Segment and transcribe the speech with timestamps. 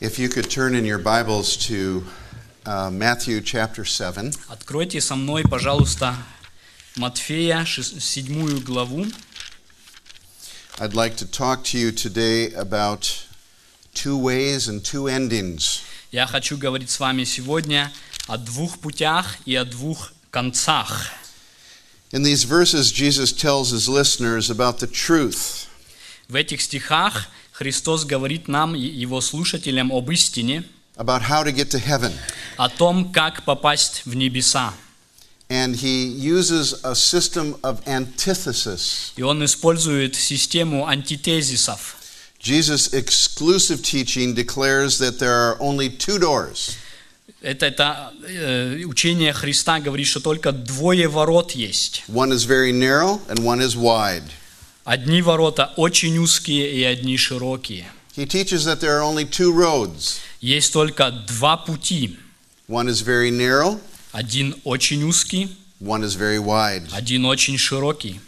[0.00, 2.04] If you could turn in your Bibles to
[2.66, 4.32] uh, Matthew chapter 7.
[4.48, 6.16] Откройте со мной, пожалуйста,
[6.96, 9.06] Матфея, шес- седьмую главу.
[10.78, 13.26] I'd like to talk to you today about
[13.94, 15.82] two ways and two endings.
[16.10, 17.92] Я хочу говорить с вами сегодня
[18.26, 21.10] о двух путях и о двух концах.
[22.12, 25.66] In these verses, Jesus tells his listeners about the truth
[26.28, 30.63] В этих стихах Христос говорит нам, Его слушателям, об истине,
[30.95, 32.13] about how to get to heaven.
[32.55, 34.75] о том, как попасть в небеса.
[35.49, 39.11] And he uses a system of antithesis.
[39.15, 41.95] И Он использует систему антитезисов.
[42.39, 46.75] Jesus' exclusive teaching declares that there are only two doors.
[47.41, 52.03] Это, это э, учение Христа говорит, что только двое ворот есть.
[52.07, 54.29] One is very narrow and one is wide.
[54.87, 57.85] Одни ворота очень узкие и одни широкие.
[58.15, 60.19] He teaches that there are only two roads.
[60.39, 62.17] Есть только два пути.
[62.69, 63.81] One is very narrow,
[64.13, 65.49] Один очень узкий,
[65.81, 66.87] one is very wide.
[66.93, 68.21] один очень широкий.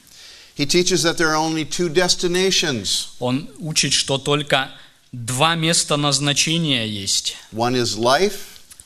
[0.57, 3.07] He teaches that there are only two destinations.
[3.19, 4.69] Он учит, что только
[5.13, 7.37] два места назначения есть.
[7.53, 8.35] One is life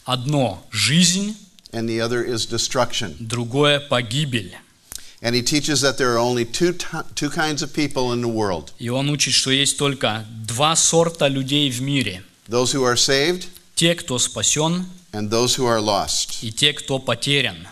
[0.06, 1.36] Одно– жизнь,
[1.72, 3.16] and the other is destruction.
[3.20, 4.56] другое– погибель.
[5.26, 6.74] And he teaches that there are only two,
[7.16, 11.28] two kinds of people in the world И он учит, что есть только два сорта
[11.30, 12.24] людей в мире.
[12.50, 16.44] those who are saved Те, кто спасен, and those who are lost.
[16.44, 17.68] и те, кто потерян.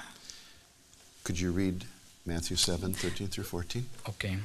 [1.26, 1.84] Could you read
[2.26, 3.84] Matthew 7 13 through 14?
[4.06, 4.40] Окей.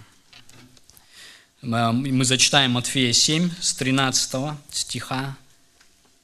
[1.62, 5.36] Мы мы зачитаем Матфея 7 с 13 стиха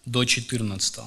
[0.04, 0.98] до 14.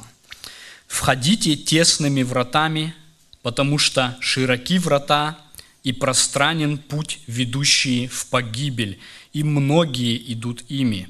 [0.88, 2.96] «Входите тесными вратами,
[3.42, 5.38] потому что широки врата
[5.86, 9.00] и пространен путь, ведущий в погибель,
[9.34, 11.08] и многие идут ими,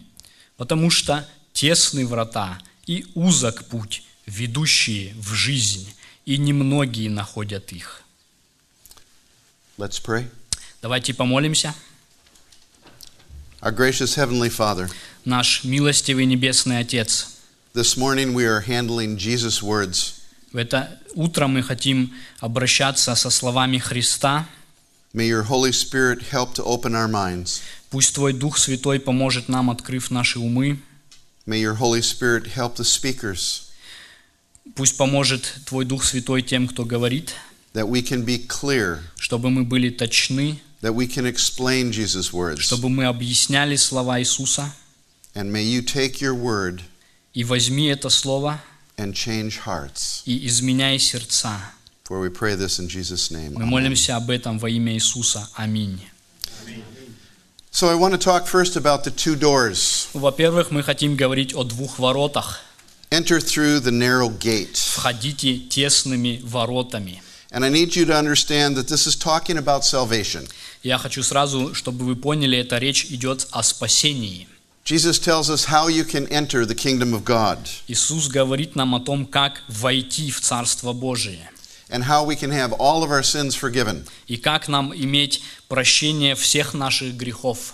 [0.57, 5.93] потому что тесны врата и узок путь, ведущие в жизнь,
[6.25, 8.03] и немногие находят их».
[9.77, 10.29] Let's pray.
[10.81, 11.73] Давайте помолимся.
[13.61, 14.91] Our gracious Heavenly Father,
[15.23, 17.29] Наш милостивый Небесный Отец,
[17.73, 20.15] this morning we are handling Jesus' words.
[20.51, 24.47] в это утро мы хотим обращаться со словами Христа.
[25.15, 27.61] May your Holy Spirit help to open our minds.
[27.89, 30.77] Пусть Твой Дух Святой поможет нам, открыв наши умы.
[31.45, 33.61] May your Holy Spirit help the speakers
[34.75, 37.33] Пусть поможет Твой Дух Святой тем, кто говорит,
[37.73, 42.59] that we can be clear, чтобы мы были точны, that we can explain Jesus' words.
[42.59, 44.69] чтобы мы объясняли слова Иисуса.
[45.33, 46.81] And may you take your word
[47.33, 48.61] И возьми это слово
[48.97, 50.23] and change hearts.
[50.25, 51.61] и изменяй сердца.
[52.05, 53.53] For we pray this in Jesus' name.
[53.55, 55.49] Мы молимся об этом во имя Иисуса.
[55.55, 55.99] Аминь.
[57.71, 60.07] So I want to talk first about the two doors.
[60.13, 62.59] Во-первых, мы хотим говорить о двух воротах.
[63.09, 64.77] Enter through the narrow gate.
[64.77, 67.23] Входите тесными воротами.
[67.49, 70.47] And I need you to understand that this is talking about salvation.
[70.83, 74.47] Я хочу сразу, чтобы вы поняли, эта речь идет о спасении.
[74.85, 78.99] Jesus tells us how you can enter the kingdom of God Иисус говорит нам о
[78.99, 81.49] том, как войти в Царство Божие
[81.89, 84.05] and how we can have all of our sins forgiven.
[84.27, 87.73] и как нам иметь прощение всех наших грехов.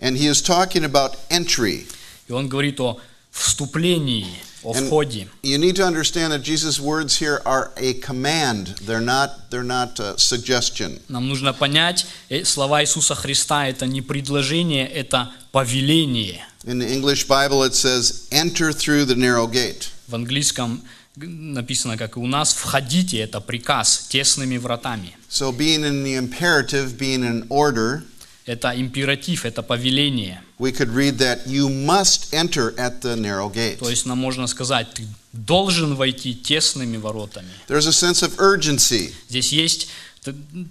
[0.00, 1.86] And he is talking about entry.
[2.28, 2.98] И Он говорит о
[3.30, 4.26] вступлении,
[4.62, 5.28] о And входе.
[5.42, 8.74] you need to understand that Jesus' words here are a command.
[8.86, 11.00] They're not, they're not a suggestion.
[11.08, 16.44] Нам нужно понять, э, слова Иисуса Христа– это не предложение, это повеление.
[16.64, 19.88] In the English Bible, it says, enter through the narrow gate.
[20.08, 20.82] В английском
[21.16, 25.16] написано, как и у нас, «входите»– это приказ тесными вратами.
[25.30, 28.02] So, being in the imperative, being in order,
[28.46, 30.42] Это императив, это повеление.
[30.58, 33.78] we could read that you must enter at the narrow gate.
[33.78, 37.48] То есть нам можно сказать, ты должен войти тесными воротами.
[37.68, 39.12] There's a sense of urgency.
[39.28, 39.88] Здесь есть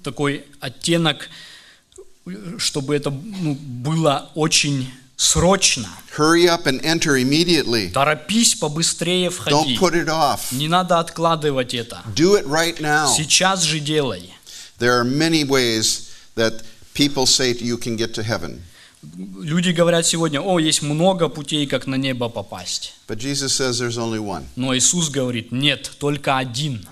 [0.04, 1.30] такой оттенок,
[2.58, 4.90] чтобы это ну, было очень
[5.24, 5.88] срочно.
[6.18, 7.90] Hurry up and enter immediately.
[7.92, 9.56] Торопись побыстрее входи.
[9.56, 10.52] Don't put it off.
[10.52, 12.02] Не надо откладывать это.
[12.16, 13.12] Do it right now.
[13.16, 14.34] Сейчас же делай.
[14.80, 16.64] There are many ways that
[16.94, 18.62] people say you can get to heaven.
[19.42, 22.94] Люди говорят сегодня, о, есть много путей, как на небо попасть.
[23.08, 24.46] But Jesus says there's only one.
[24.56, 26.86] Но Иисус говорит, нет, только один.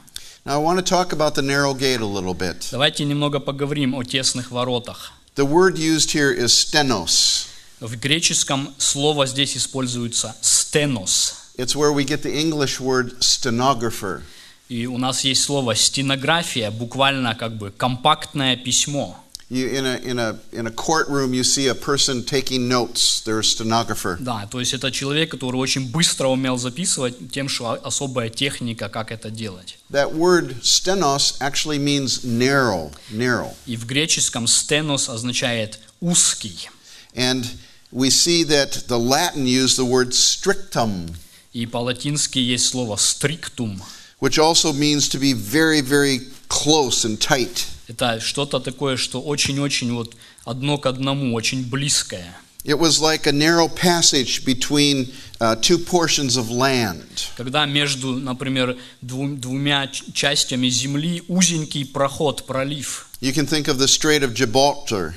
[0.43, 2.67] Now, I want to talk about the narrow gate a little bit.
[2.71, 5.13] Давайте немного поговорим о тесных воротах.
[5.35, 7.47] The word used here is stenos.
[7.81, 11.33] В греческом слово здесь используется стенос.
[11.57, 14.21] It's where we get the English word stenographer.
[14.69, 19.17] И у нас есть слово стенография, буквально как бы компактное письмо.
[19.49, 23.23] You, in, a, in, a, in a courtroom, you see a person taking notes.
[23.25, 24.17] They're a stenographer.
[24.19, 29.11] Да, то есть это человек, который очень быстро умел записывать, тем, что особая техника, как
[29.11, 29.79] это делать.
[29.89, 33.55] That word stenos actually means narrow, narrow.
[33.65, 36.69] И в греческом стенос означает узкий.
[37.15, 37.43] And
[37.92, 41.14] we see that the Latin used the word strictum,
[41.52, 43.80] И по-латински есть слово стриктум.
[44.20, 47.66] which also means to be very, very close and tight.
[47.88, 50.14] Это что-то такое, что очень-очень вот
[50.44, 52.34] одно к одному, очень близкое.
[52.64, 57.28] It was like a narrow passage between uh, two portions of land.
[57.36, 63.06] Когда между, например, дву- двумя ч- частями земли узенький проход, пролив.
[63.20, 65.14] You can think of the Strait of Gibraltar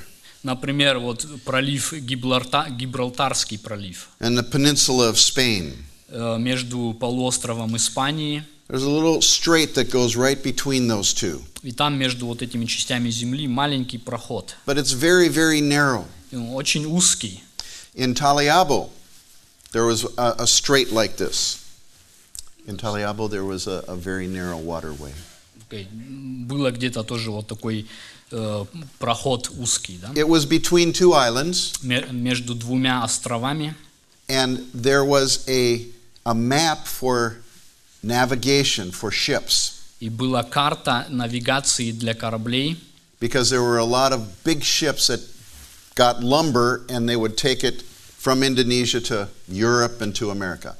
[0.55, 5.73] Например, вот пролив Гибралта- Гибралтарский пролив and the peninsula of Spain.
[6.09, 11.41] э, между полуостровом Испании There's a little strait that goes right between those two.
[11.63, 14.55] и там между вот этими частями земли маленький проход.
[14.67, 16.05] But it's very, very narrow.
[16.31, 17.41] Очень узкий.
[17.95, 18.89] In Taliabo,
[19.71, 21.57] there was a, a strait like this.
[22.67, 25.13] In Taliabo, there was a, a very narrow waterway.
[25.67, 27.85] Окей, Было где-то тоже вот такой э,
[28.98, 30.12] проход узкий, да?
[30.14, 33.74] It was between two islands, Ме- между двумя островами.
[34.28, 35.86] and there was a,
[36.24, 37.38] a map for
[38.02, 42.76] navigation for ships И была карта навигации для кораблей,
[43.20, 45.20] because there were a lot of big ships that
[45.94, 47.82] got lumber and they would take it
[48.16, 50.76] from Indonesia to Europe and to America.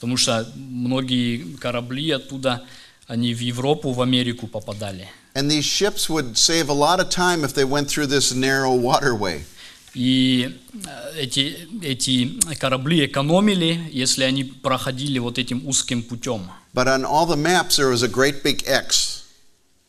[0.00, 2.64] потому что многие корабли оттуда,
[3.06, 5.08] они в Европу, в Америку попадали.
[5.34, 8.74] And these ships would save a lot of time if they went through this narrow
[8.74, 9.44] waterway.
[9.94, 16.50] И э, эти, эти корабли экономили, если они проходили вот этим узким путем.
[16.74, 19.24] But on all the maps, there was a great big X.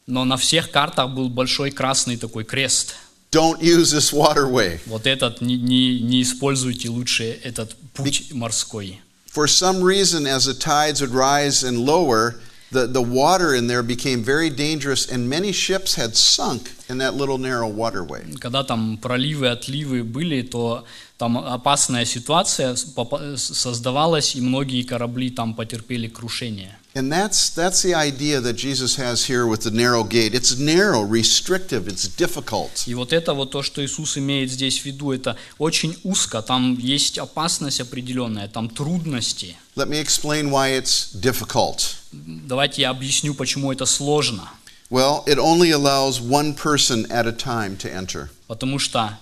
[0.08, 2.96] Но на всех картах был большой красный такой крест.
[3.32, 4.80] Don't use this waterway.
[4.88, 9.02] Вот этот, не, не, не используйте лучше этот путь морской.
[9.32, 12.40] For some reason, as the tides would rise and lower,
[12.74, 17.16] the, the water in there became very dangerous, and many ships had sunk in that
[17.16, 18.24] little narrow waterway.
[18.40, 20.86] Когда там проливы, отливы были, то
[21.17, 26.77] там опасная ситуация создавалась, и многие корабли там потерпели крушение.
[26.97, 30.33] And that's, that's the idea that Jesus has here with the narrow gate.
[30.33, 32.85] It's narrow, restrictive, it's difficult.
[32.87, 36.79] И вот это вот то, что Иисус имеет здесь в виду, это очень узко, там
[36.79, 39.57] есть опасность определенная, там трудности.
[39.75, 41.97] Let me explain why it's difficult.
[42.13, 44.49] Давайте я объясню, почему это сложно.
[44.89, 48.31] Well, it only allows one person at a time to enter.
[48.47, 49.19] Потому что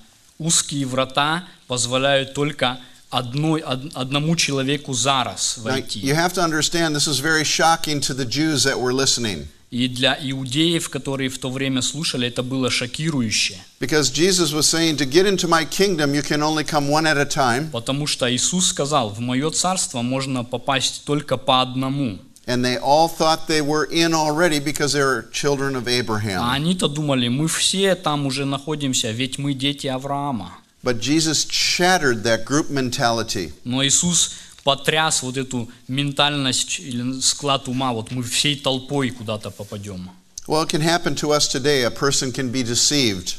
[0.46, 2.78] узкие врата позволяют только
[3.10, 6.00] одной, од- одному человеку за раз Now, войти.
[6.00, 9.88] you have to understand this is very shocking to the Jews that were listening И
[9.88, 13.54] для иудеев, которые в то время слушали, это было шокирующе.
[17.72, 22.18] Потому что Иисус сказал, в мое царство можно попасть только по одному.
[22.45, 26.41] And they all thought they were in already because they were children of А Abraham.
[26.49, 30.53] они-то думали, мы все там уже находимся, ведь мы дети Авраама.
[30.81, 33.51] But Jesus shattered that group mentality.
[33.65, 34.31] Но Иисус
[34.63, 40.09] потряс вот эту ментальность или склад ума, вот мы всей толпой куда-то попадем.
[40.47, 41.83] Well, it can happen to us today.
[41.83, 43.35] A person can be deceived.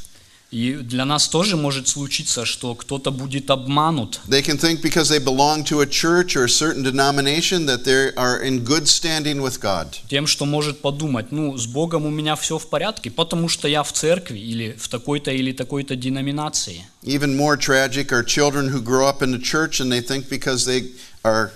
[0.53, 4.19] И для нас тоже может случиться, что кто-то будет обманут.
[4.27, 8.13] They can think because they belong to a church or a certain denomination that they
[8.13, 9.87] are in good standing with God.
[10.07, 13.81] Тем, что может подумать, ну, с Богом у меня все в порядке, потому что я
[13.81, 16.85] в церкви или в такой-то или такой-то деноминации.
[17.01, 20.67] Even more tragic are children who grow up in the church and they think because
[20.67, 20.91] they
[21.23, 21.49] are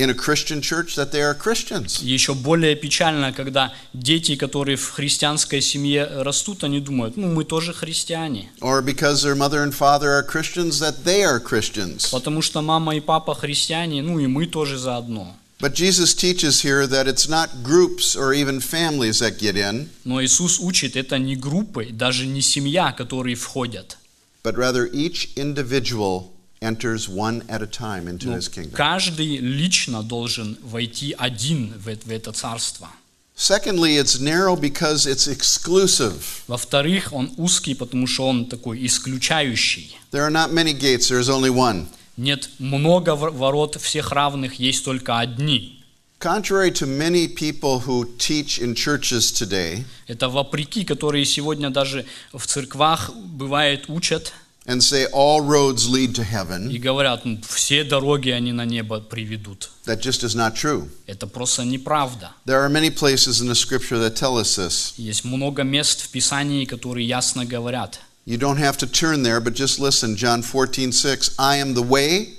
[0.00, 2.02] in a Christian church that they are Christians.
[2.02, 7.72] Еще более печально, когда дети, которые в христианской семье растут, они думают, ну, мы тоже
[7.72, 8.50] христиане.
[8.60, 12.10] Or because their mother and father are Christians that they are Christians.
[12.10, 15.34] Потому что мама и папа христиане, ну и мы тоже заодно.
[15.58, 20.22] But Jesus teaches here that it's not groups or even families that get in, Но
[20.22, 23.96] Иисус учит, это не группы, даже не семья, которые входят.
[24.44, 26.30] but rather each individual
[26.65, 28.71] enters one at a time into Но his kingdom.
[28.73, 32.87] каждый лично должен войти один в это, в это царство.
[33.35, 36.43] Secondly, it's narrow because it's exclusive.
[36.47, 39.97] Во-вторых, он узкий, потому что он такой исключающий.
[40.11, 41.87] There are not many gates, there is only one.
[42.17, 45.79] Нет много вор- ворот всех равных, есть только одни.
[46.19, 52.45] Contrary to many people who teach in churches today, Это вопреки, которые сегодня даже в
[52.45, 54.31] церквах бывает учат.
[54.66, 59.00] and say all roads lead to и heaven, говорят, «Ну, все дороги они на небо
[59.00, 59.70] приведут.
[59.86, 60.88] that just is not true.
[61.06, 62.32] Это просто неправда.
[62.44, 64.94] There are many places in the scripture that tell us this.
[64.96, 68.00] Есть много мест в Писании, которые ясно говорят.
[68.26, 70.16] You don't have to turn there, but just listen.
[70.16, 71.36] John 14, 6.
[71.38, 72.34] I am the way,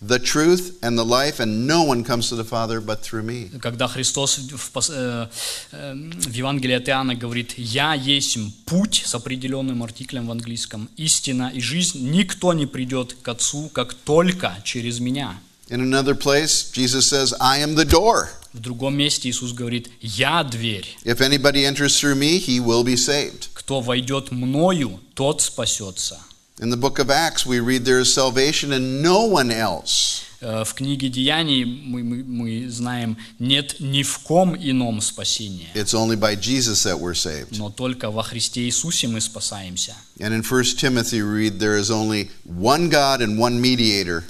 [0.00, 3.50] the truth, and the life, and no one comes to the Father but through me.
[3.60, 5.28] Когда Христос в, э,
[5.72, 11.50] э, в Евангелии от Иоанна говорит «Я есть путь» с определенным артиклем в английском, «истина
[11.52, 15.40] и жизнь, никто не придет к Отцу, как только через Меня».
[15.68, 18.28] In another place, Jesus says, I am the door.
[18.54, 20.96] В другом месте Иисус говорит «Я дверь».
[21.04, 23.48] If anybody enters through me, he will be saved.
[23.52, 26.20] Кто войдет мною, тот спасется.
[26.59, 30.21] In the book of Acts, we read there is salvation in no one else.
[30.39, 35.93] Э, В книге Деяний мы, мы- мы знаем, нет ни в ком ином спасения, It's
[35.93, 37.57] only by Jesus that we're saved.
[37.57, 39.95] но только во Христе Иисусе мы спасаемся.
[40.19, 44.23] And in 1 Timothy, we read there is only one God and one mediator.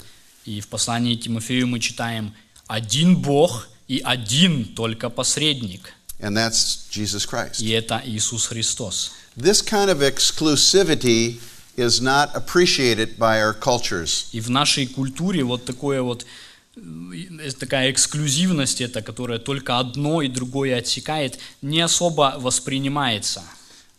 [0.45, 2.33] И в послании Тимофею мы читаем
[2.67, 5.93] «один Бог и один только посредник».
[6.19, 7.59] and that's Jesus Christ.
[7.61, 9.11] И это Иисус Христос.
[9.35, 11.39] This kind of exclusivity
[11.78, 14.26] is not appreciated by our cultures.
[14.32, 16.26] И в нашей культуре вот такое вот
[16.76, 23.42] э, такая эксклюзивность, это, которая только одно и другое отсекает, не особо воспринимается.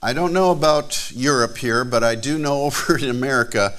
[0.01, 3.77] I don't know about Europe here, but I do know over in America,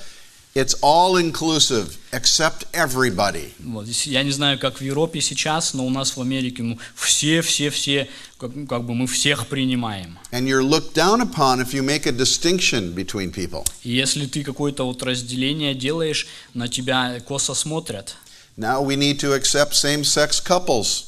[0.54, 3.52] it's all inclusive except everybody.
[3.60, 3.86] Вот.
[3.86, 7.70] Я не знаю, как в Европе сейчас, но у нас в Америке ну, все, все,
[7.70, 10.18] все, как, как бы мы всех принимаем.
[10.32, 13.64] And you're looked down upon if you make a distinction between people.
[13.84, 18.16] И если ты какое-то вот разделение делаешь, на тебя косо смотрят.
[18.56, 21.06] Now we need to accept same sex couples.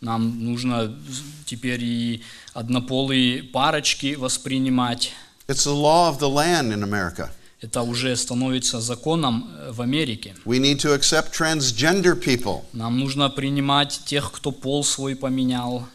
[0.00, 0.98] Нам нужно
[1.46, 2.22] теперь и
[2.54, 5.12] однополые парочки воспринимать.
[5.46, 7.30] It's the law of the land in America.
[7.60, 10.34] Это уже становится законом э, в Америке.
[10.46, 12.62] We need to accept transgender people.
[12.72, 15.86] Нам нужно принимать тех, кто пол свой поменял.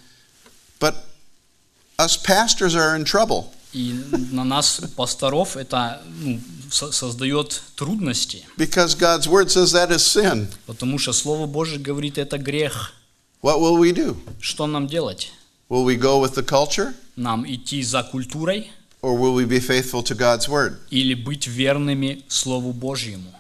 [0.79, 0.95] But
[1.97, 3.93] us pastors are in trouble И
[4.31, 6.39] на нас, пасторов, это ну,
[6.71, 10.47] со- создает трудности, because God's word says that is sin.
[10.67, 12.93] потому что Слово Божие говорит, это грех.
[13.41, 14.15] What will we do?
[14.39, 15.31] Что нам делать?
[15.69, 18.69] Will we go with the culture Нам идти за культурой
[19.04, 20.78] or will we be faithful to God's word?
[20.90, 23.32] или быть верными Слову Божьему?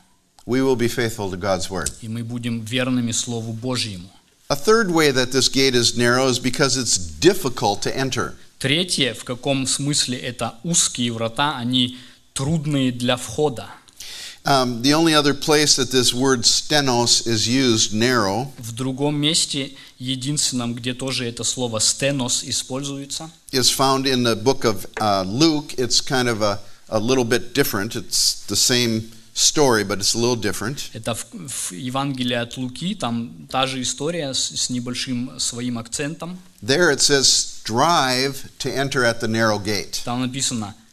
[0.46, 1.90] We will be faithful to God's word.
[2.00, 4.10] И мы будем верными Слову Божьему.
[4.48, 8.34] A third way that this gate is narrow is because it's difficult to enter.
[8.58, 11.98] Третье, в каком смысле это узкие врата, они
[12.34, 13.68] трудные для входа.
[14.44, 19.72] Um, the only other place that this word stenos is used, narrow, В другом месте,
[19.98, 25.74] единственном, где тоже это слово «стенос» используется, is found in the book of uh, Luke.
[25.78, 26.58] It's kind of a,
[26.88, 27.96] a little bit different.
[27.96, 30.90] It's the same story, but it's a little different.
[30.92, 36.38] это в, в Евангелии от Луки, там та же история с, с небольшим своим акцентом.
[36.62, 40.02] There it says, strive to enter at the narrow gate.
[40.04, 40.83] Там написано э,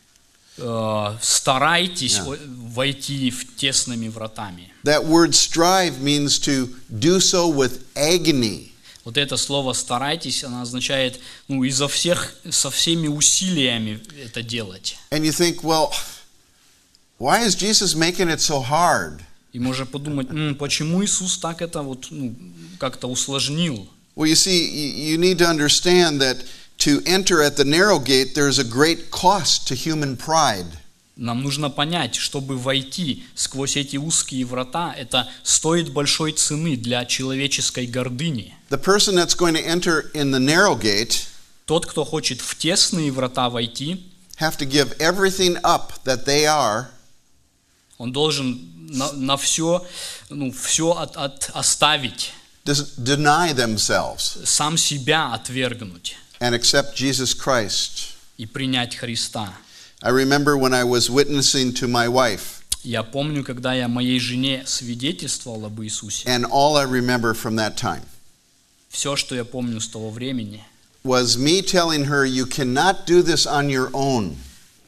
[1.23, 2.38] «старайтесь Yeah.
[2.75, 4.73] войти в тесными вратами».
[4.85, 8.68] That word strive means to do so with agony.
[9.04, 11.18] Вот это слово «старайтесь», оно означает,
[11.49, 14.97] ну, изо всех, со всеми усилиями это делать.
[15.11, 15.92] And you think, well,
[17.18, 19.21] why is Jesus making it so hard?
[19.52, 22.35] И можно подумать, «М, почему Иисус так это вот, ну,
[22.78, 23.88] как-то усложнил?
[24.14, 26.44] Well, you see, you need to understand that
[26.85, 30.67] to enter at the narrow gate, there's a great cost to human pride.
[31.17, 37.87] Нам нужно понять, чтобы войти сквозь эти узкие врата, это стоит большой цены для человеческой
[37.87, 38.55] гордыни.
[38.71, 41.29] The person that's going to enter in the narrow gate
[41.67, 44.05] Тот, кто хочет в тесные врата войти,
[44.41, 46.87] have to give everything up that they are
[47.99, 48.59] он должен
[48.89, 49.87] на, на все,
[50.29, 52.33] ну, все от, от- оставить,
[52.65, 58.14] deny themselves сам себя отвергнуть and accept Jesus Christ.
[58.37, 59.54] и принять Христа.
[60.02, 64.64] I remember when I was witnessing to my wife, Я помню, когда я моей жене
[64.66, 68.02] свидетельствовал об Иисусе, and all I remember from that time
[68.88, 70.64] все, что я помню с того времени,
[71.04, 74.37] was me telling her, You cannot do this on your own.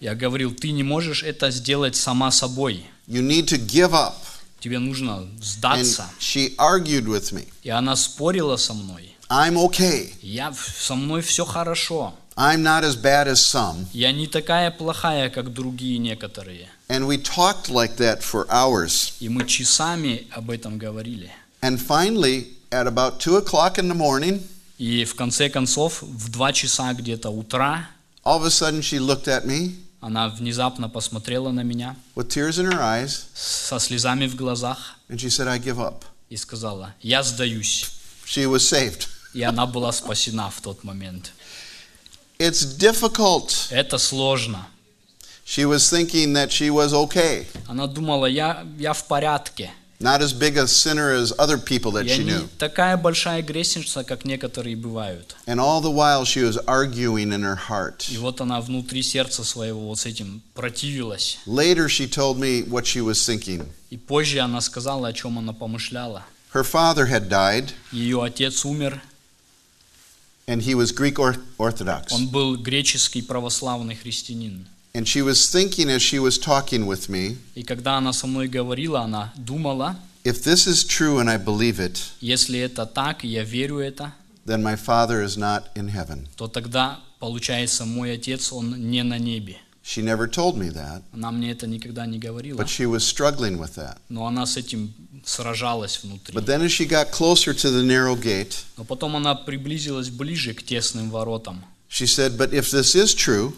[0.01, 4.17] я говорил, ты не можешь это сделать сама собой, You need to give up.
[4.59, 6.07] тебе нужно And сдаться.
[6.19, 7.47] she argued with me.
[7.63, 9.14] И она спорила со мной.
[9.29, 10.13] I'm okay.
[10.23, 12.15] Я, со мной все хорошо.
[12.37, 13.87] I'm not as bad as some.
[13.93, 16.69] Я не такая плохая, как другие некоторые.
[16.89, 19.13] And we talked like that for hours.
[19.21, 21.31] И мы часами об этом говорили.
[21.63, 24.43] And finally, at about 2 o'clock in the morning,
[24.79, 27.89] И в конце концов, в два часа где-то утра,
[28.25, 32.59] all of a sudden she looked at me Она внезапно посмотрела на меня with tears
[32.59, 36.03] in her eyes, со слезами в глазах and she said, I give up.
[36.29, 37.89] и сказала, я сдаюсь.
[38.27, 39.07] She was saved.
[39.35, 41.33] И она была спасена в тот момент.
[42.39, 43.69] It's difficult.
[43.71, 44.67] Это сложно.
[45.47, 49.71] She was thinking that she was okay, Она думала, я, я в порядке.
[50.01, 52.49] not as big a sinner as other people that she knew.
[52.59, 55.37] такая большая грешница, как некоторые бывают.
[55.47, 58.09] And all the while she was arguing in her heart.
[58.11, 61.39] И вот она внутри сердца своего вот с этим противилась.
[61.47, 63.67] Later she told me what she was thinking.
[63.91, 66.25] И позже она сказала, о чем она помышляла.
[66.55, 69.03] Her father had died, Ее отец умер,
[70.47, 72.13] and he was Greek or- Orthodox.
[72.13, 74.67] он был греческий православный христианин.
[74.95, 78.47] And she was thinking as she was talking with me, И когда она со мной
[78.49, 83.29] говорила, она думала, if this is true and I believe it, если это так, и
[83.29, 84.13] я верю это,
[84.47, 86.29] then my father is not in heaven.
[86.37, 89.57] то тогда, получается, мой отец, он не на небе.
[89.83, 93.59] She never told me that, Она мне это никогда не говорила, but she was struggling
[93.59, 93.99] with that.
[94.09, 96.35] но она с этим сражалась внутри.
[96.37, 100.55] But then as she got closer to the narrow gate, Но потом она приблизилась ближе
[100.55, 101.65] к тесным воротам.
[101.89, 103.55] she said, But if this is true,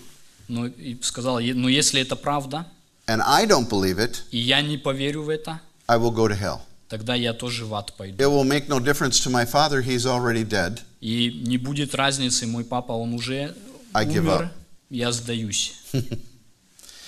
[0.49, 2.67] Ну и сказала, «Е- ну если это правда,
[3.07, 6.39] and I don't believe it, и я не поверю в это, I will go to
[6.41, 6.61] hell.
[6.89, 8.23] тогда я тоже в ад пойду.
[8.23, 10.81] It will make no difference to my father, he's already dead.
[11.01, 13.55] И не будет разницы, мой папа, он уже
[13.93, 14.49] I give умер, up.
[14.91, 15.75] я сдаюсь.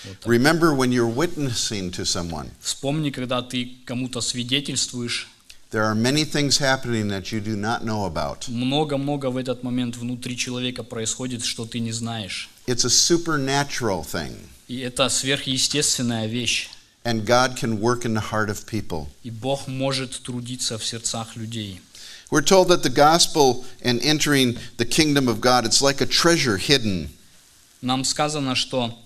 [0.06, 0.28] Вот так.
[0.32, 5.28] Remember when you're witnessing to someone, Вспомни, когда ты кому-то свидетельствуешь,
[5.72, 8.48] there are many things happening that you do not know about.
[8.50, 12.50] много-много в этот момент внутри человека происходит, что ты не знаешь.
[12.68, 14.36] It's a supernatural thing,
[14.68, 16.70] И это сверхъестественная вещь.
[17.06, 19.08] and God can work in the heart of people.
[19.24, 21.82] И Бог может трудиться в сердцах людей.
[22.30, 26.58] We're told that the gospel and entering the kingdom of God, it's like a treasure
[26.58, 27.10] hidden.
[27.82, 28.98] Нам сказано, что,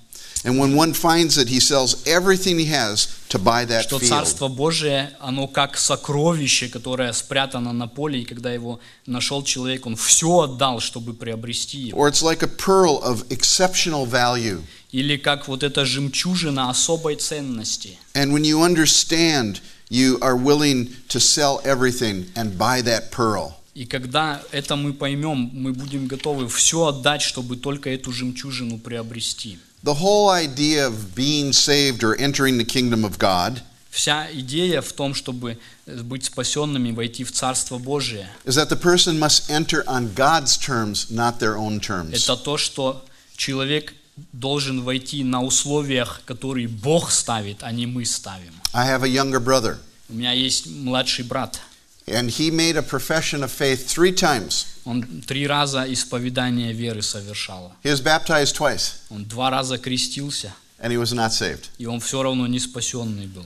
[0.44, 4.00] And when one finds it, he sells everything he has to buy that что.
[4.00, 9.94] Царство Божие, оно как сокровище, которое спрятано на поле, и когда его нашел человек, он
[9.94, 11.98] все отдал, чтобы приобрести его.
[11.98, 14.62] Or it's like a pearl of exceptional value.
[14.90, 17.98] Или как вот эта жемчужина особой ценности.
[18.14, 23.54] And when you understand, you are willing to sell everything and buy that pearl.
[23.74, 29.58] И когда это мы поймем, мы будем готовы все отдать, чтобы только эту жемчужину приобрести.
[29.84, 34.92] The whole idea of being saved or entering the kingdom of God Вся идея в
[34.94, 39.84] том, чтобы э, быть спасенными, войти в Царство Божие, is that the person must enter
[39.86, 42.12] on God's terms, not their own terms.
[42.12, 43.04] это то, что
[43.36, 43.92] человек
[44.32, 48.54] должен войти на условиях, которые Бог ставит, а не мы ставим.
[48.72, 49.76] I have a younger brother,
[50.08, 51.60] У меня есть младший брат.
[52.07, 54.65] and he made a profession of faith three times.
[54.85, 57.73] Он три раза исповедание веры совершал.
[57.83, 61.69] He was baptized twice, Он два раза крестился, and he was not saved.
[61.77, 63.45] и он все равно не спасенный был.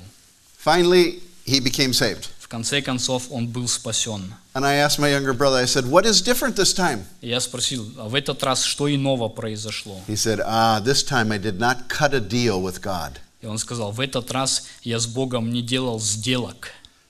[0.64, 2.28] Finally, he became saved.
[2.40, 4.34] В конце концов, он был спасен.
[4.54, 7.06] And I asked my younger brother, I said, What is different this time?
[7.22, 10.00] И я спросил, а в этот раз что иного произошло?
[10.08, 13.14] He said, Ah, this time I did not cut a deal with God.
[13.42, 16.68] И он сказал, в этот раз я с Богом не делал сделок,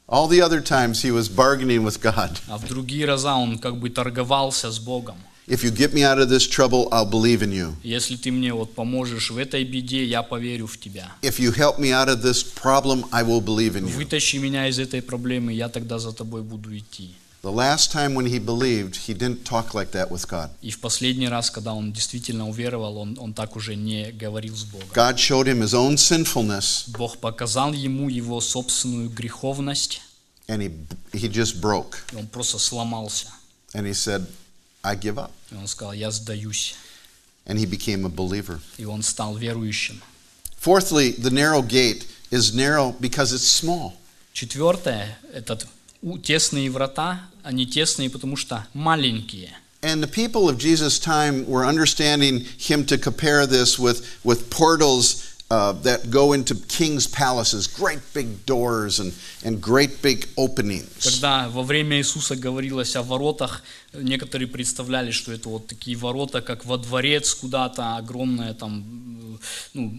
[0.07, 2.38] All the other times he was bargaining with God.
[2.49, 5.15] а в другие раза он как бы торговался с Богом.
[5.47, 7.73] If you get me out of this trouble, I'll believe in you.
[7.84, 11.12] Если ты мне вот поможешь в этой беде, я поверю в тебя.
[11.21, 13.95] If you help me out of this problem, I will believe in you.
[13.95, 17.15] Вытащи меня из этой проблемы, я тогда за тобой буду идти.
[17.43, 20.51] The last time when he believed, he didn't talk like that with God.
[20.62, 24.63] И в последний раз, когда он действительно уверовал, он, он так уже не говорил с
[24.63, 24.88] Богом.
[24.93, 30.01] God showed him his own sinfulness, Бог показал ему его собственную греховность,
[30.47, 30.71] and he,
[31.13, 31.95] he just broke.
[32.13, 33.27] и он просто сломался.
[33.73, 34.27] And he said,
[34.84, 35.31] I give up.
[35.51, 36.75] И он сказал, я сдаюсь.
[37.47, 38.60] And he became a believer.
[38.77, 39.99] И он стал верующим.
[40.60, 43.93] Fourthly, the narrow gate is narrow because it's small.
[44.34, 45.67] Четвертое, этот у-
[46.22, 49.50] тесные врата, они тесные, потому что маленькие.
[49.82, 55.36] And the people of Jesus' time were understanding him to compare this with, with portals
[55.50, 59.12] uh, that go into king's palaces, great big doors and,
[59.44, 61.04] and great big openings.
[61.04, 66.64] Когда во время Иисуса говорилось о воротах, некоторые представляли, что это вот такие ворота, как
[66.64, 69.38] во дворец куда-то, огромные там,
[69.74, 69.94] ну,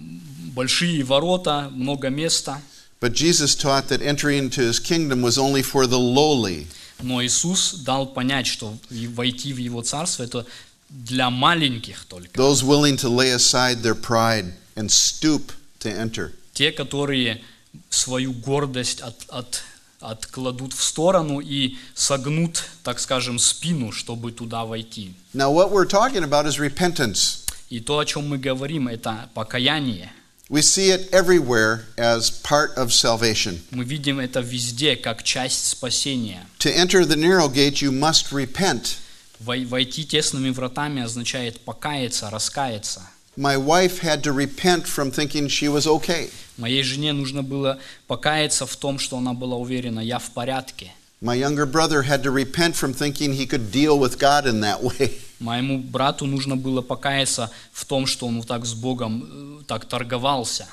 [0.53, 2.61] большие ворота, много места.
[2.99, 6.67] But Jesus taught that entering into his kingdom was only for the lowly.
[7.01, 10.45] Но Иисус дал понять, что войти в Его Царство– это
[10.89, 12.31] для маленьких только.
[12.33, 16.33] Those willing to lay aside their pride and stoop to enter.
[16.53, 17.43] Те, которые
[17.89, 19.61] свою гордость от, от,
[19.99, 25.13] откладут в сторону и согнут, так скажем, спину, чтобы туда войти.
[25.33, 27.43] Now, what we're talking about is repentance.
[27.69, 30.11] И то, о чем мы говорим, это покаяние.
[30.49, 33.59] We see it everywhere as part of salvation.
[33.71, 36.45] Мы видим это везде, как часть спасения.
[36.59, 38.95] To enter the narrow gate, you must repent.
[39.41, 43.01] Вой- Войти тесными вратами означает покаяться, раскаяться.
[43.35, 46.31] My wife had to repent from thinking she was okay.
[46.57, 50.91] Моей жене нужно было покаяться в том, что она была уверена, я в порядке.
[51.19, 54.83] My younger brother had to repent from thinking he could deal with God in that
[54.83, 55.19] way.
[55.39, 59.85] Моему брату нужно было покаяться в том, что он вот так с Богом э, так
[59.85, 60.67] торговался.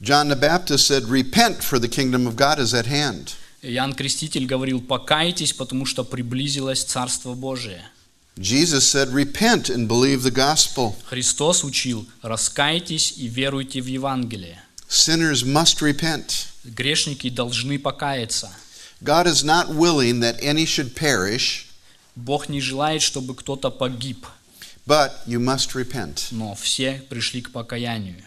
[0.00, 3.34] John the Baptist said, Repent, for the kingdom of God is at hand.
[3.62, 7.82] Иоанн Креститель говорил, покайтесь, потому что приблизилось Царство Божие.
[8.36, 10.96] Jesus said, Repent and believe the gospel.
[11.04, 14.60] Христос учил, раскайтесь и веруйте в Евангелие.
[14.88, 16.46] Sinners must repent.
[16.64, 18.50] Грешники должны покаяться.
[19.02, 21.66] God is not willing that any should perish,
[22.16, 24.26] Бог не желает, чтобы кто-то погиб,
[24.86, 26.28] but you must repent.
[26.30, 28.22] но все пришли к покаянию.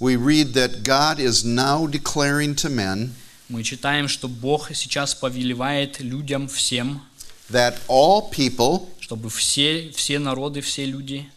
[0.00, 3.14] We read that God is now declaring to men
[3.48, 7.02] Мы читаем, что Бог сейчас повелевает людям всем,
[7.50, 11.28] that all people чтобы все, все народы, все люди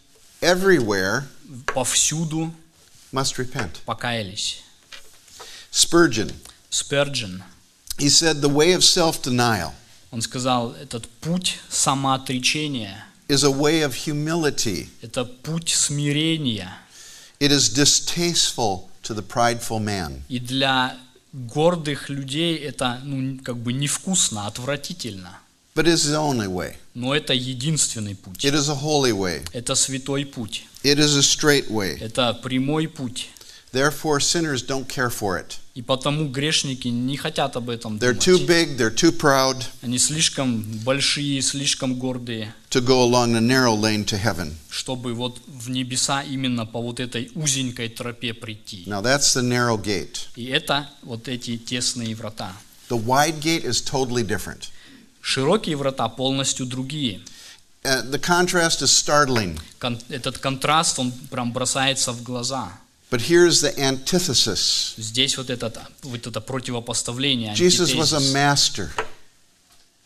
[0.42, 1.24] everywhere
[1.74, 2.52] повсюду
[3.12, 3.80] must repent.
[3.86, 4.62] покаялись.
[5.70, 6.32] Spurgeon,
[6.70, 7.42] Сперджин,
[7.98, 9.72] he said, the way of self denial
[10.10, 14.88] он сказал, этот путь самоотречения, is a way of humility.
[15.00, 16.70] это путь смирения.
[17.40, 20.22] It is distasteful to the prideful man.
[20.28, 20.96] И для
[21.32, 25.38] гордых людей это ну, как бы невкусно, отвратительно.
[25.74, 26.76] But it is the only way.
[26.94, 28.44] Но это единственный путь.
[28.44, 29.42] It is a holy way.
[29.54, 30.66] Это святой путь.
[30.82, 31.98] It is a straight way.
[31.98, 33.30] Это прямой путь.
[33.72, 35.58] Therefore, sinners don't care for it.
[35.74, 38.46] И потому грешники не хотят об этом They're too думать.
[38.46, 44.04] big, they're too proud Они слишком большие, слишком гордые, to go along the narrow lane
[44.04, 44.52] to heaven.
[44.68, 48.84] чтобы вот в небеса именно по вот этой узенькой тропе прийти.
[48.86, 50.26] Now, that's the narrow gate.
[50.36, 52.52] И это вот эти тесные врата.
[52.90, 54.68] The wide gate is totally different.
[55.22, 57.22] Широкие врата полностью другие.
[57.84, 62.70] Uh, the contrast is startling, Кон- этот контраст, он прям бросается в глаза.
[63.12, 68.88] But here's the antithesis Здесь вот, этот, вот это противопоставление, Jesus was a master,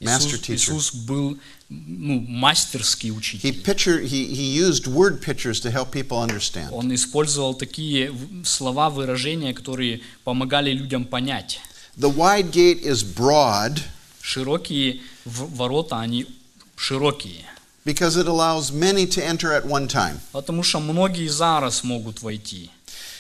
[0.01, 0.55] master teacher.
[0.57, 1.39] Иисус был
[1.69, 3.63] ну, мастерский He, учитель.
[3.63, 6.73] picture, he, he used word pictures to help people understand.
[6.73, 8.13] Он использовал такие
[8.45, 11.61] слова, выражения, которые помогали людям понять.
[11.97, 13.83] The wide gate is broad
[14.21, 16.27] Широкие ворота, они
[16.75, 17.45] широкие.
[17.85, 20.21] because it allows many to enter at one time.
[20.33, 22.73] Потому что многие зараз могут войти.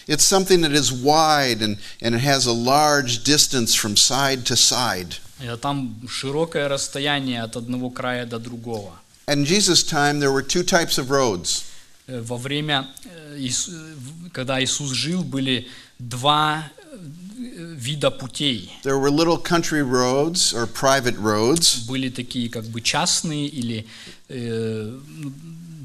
[0.08, 4.56] It's something that is wide and, and it has a large distance from side to
[4.56, 5.16] side.
[5.40, 8.94] Это там широкое расстояние от одного края до другого.
[9.28, 11.64] In Jesus' time, there were two types of roads.
[12.08, 15.68] Э, Во время, э, Ис- э, в- когда Иисус жил, были
[16.00, 18.72] два э, вида путей.
[18.84, 23.86] There were little country roads or private roads, Были такие как бы частные или
[24.30, 25.32] э, ну,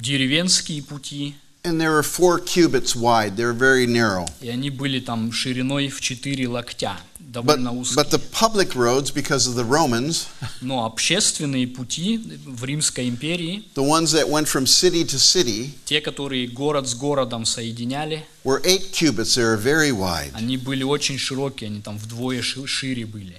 [0.01, 3.37] деревенские пути, and they were four cubits wide.
[3.37, 4.27] They were very narrow.
[4.41, 8.21] и они были там шириной в 4 локтя, But, довольно but the узкие.
[8.31, 10.27] public roads, because of the Romans,
[10.61, 16.01] Но общественные пути в Римской империи, the ones that went from city to city, те,
[16.01, 19.37] которые город с городом соединяли, were eight cubits.
[19.37, 20.31] They were very wide.
[20.35, 23.37] они были очень широкие, они там вдвое ши- шире были.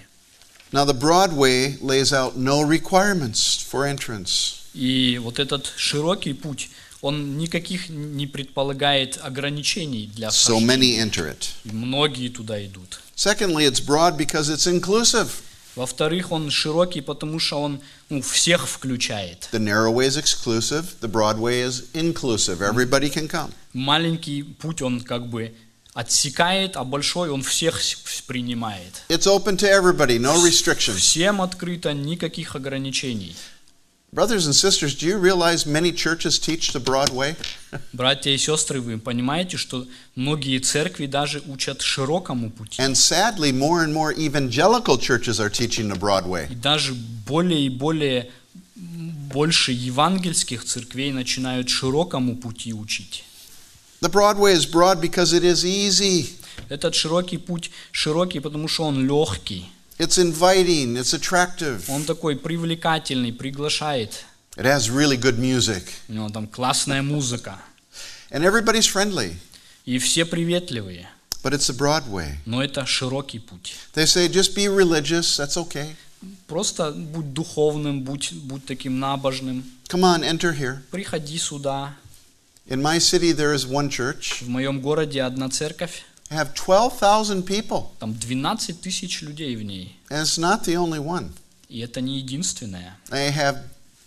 [0.74, 4.56] Now, the broad way lays out no requirements for entrance.
[4.74, 6.70] И вот этот широкий путь,
[7.03, 11.51] он никаких не предполагает ограничений для So many enter it.
[11.65, 13.01] И многие туда идут.
[13.17, 15.29] Secondly, it's broad because it's inclusive.
[15.75, 19.49] Во-вторых, он широкий, потому что он ну, всех включает.
[19.53, 22.61] The narrow way is exclusive, the broad way is inclusive.
[22.61, 23.51] Everybody can come.
[23.73, 25.55] Маленький путь он как бы
[25.95, 27.81] отсекает, а большой он всех
[28.27, 29.03] принимает.
[29.09, 30.97] It's open to everybody, no restrictions.
[30.97, 33.35] Всем открыто, никаких ограничений.
[34.15, 37.35] Brothers and sisters, do you realize many churches teach the broad way?
[37.95, 42.83] Братья и сестры, вы понимаете, что многие церкви даже учат широкому пути.
[42.83, 46.47] And sadly, more and more evangelical churches are teaching the broad way.
[46.51, 48.31] И даже более и более
[48.77, 53.25] больше евангельских церквей начинают широкому пути учить.
[54.03, 56.29] The broad way is broad because it is easy,
[56.69, 59.71] Этот широкий путь широкий, потому что он легкий.
[60.03, 64.25] It's inviting, it's attractive, Он такой привлекательный, приглашает.
[64.57, 67.59] it has really good music, У него там классная музыка.
[68.31, 69.37] and everybody's friendly.
[69.85, 71.09] И все приветливые.
[71.43, 72.37] But it's the broad way.
[72.47, 73.75] Но это широкий путь.
[73.95, 75.97] They say, just be religious, that's okay.
[76.47, 79.65] Просто будь духовным, будь, будь таким набожным.
[79.89, 80.83] Come on, enter here.
[80.93, 81.95] Приходи сюда.
[82.69, 84.41] In my city, there is one church.
[84.41, 89.97] В моем городе одна церковь, I have 12,000 people, там 12 тысяч людей в ней.
[90.11, 91.31] and it's not the only one.
[91.69, 92.97] И это не единственное.
[93.11, 93.59] They have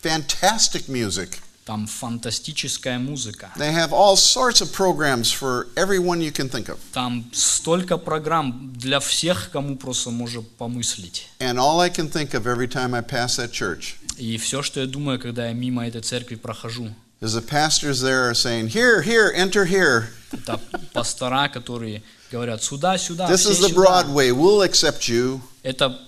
[0.03, 1.39] fantastic music.
[1.65, 3.51] Там фантастическая музыка.
[3.57, 6.77] They have all sorts of programs for everyone you can think of.
[6.93, 11.27] Там столько программ для всех, кому просто можно помыслить.
[11.39, 14.79] And all I can think of every time I pass that church И все, что
[14.79, 16.93] я думаю, когда я мимо этой церкви прохожу,
[17.25, 20.07] is the pastors there are saying, Here, here, enter here.
[20.31, 20.59] это
[20.93, 24.31] пастора, которые говорят, сюда, сюда, This все is the broad way.
[24.31, 25.41] We'll accept you.
[25.63, 25.99] Это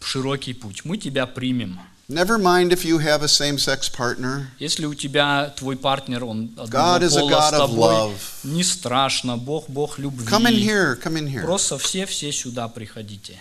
[0.00, 0.84] широкий путь.
[0.84, 1.78] Мы тебя примем.
[2.08, 4.48] Never mind if you have a same sex partner.
[4.58, 8.14] Если у тебя твой партнер, он God is a God of love.
[8.44, 10.26] не страшно, Бог, Бог любви.
[10.26, 11.42] Come in here, come in here.
[11.44, 13.38] Просто все-все сюда приходите.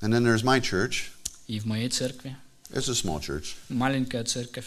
[0.00, 1.10] And then there's my church.
[1.48, 2.36] И в моей церкви,
[2.72, 3.56] It's a small church.
[3.68, 4.66] маленькая церковь,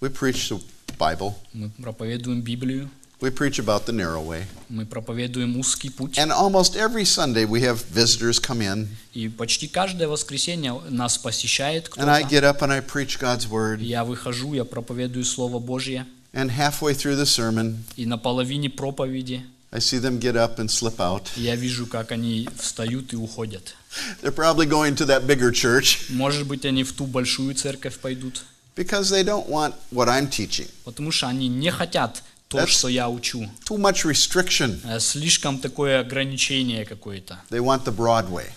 [0.00, 0.62] We preach the
[0.98, 1.34] Bible.
[1.52, 4.44] мы проповедуем Библию, We preach about the narrow way.
[4.68, 6.18] мы проповедуем узкий путь.
[6.18, 8.88] And almost every Sunday we have visitors come in.
[9.14, 12.34] И почти каждое воскресенье нас посещает And I кто-то.
[12.36, 13.80] get up and I preach God's word.
[13.80, 19.42] Я выхожу, я проповедую Слово Божье, And halfway through the sermon, и на половине проповеди
[19.72, 21.22] I see them get up and slip out.
[21.36, 23.74] я вижу, как они встают и уходят.
[24.22, 28.44] They're probably going to that bigger church Может быть, они в ту большую церковь пойдут,
[28.75, 30.67] Because they don't want what I'm teaching.
[30.85, 33.49] потому что они не хотят то, That's- что я учу.
[33.65, 34.79] Too much restriction.
[34.83, 37.39] Э, Слишком такое ограничение какое-то.
[37.49, 38.47] They want the broad way.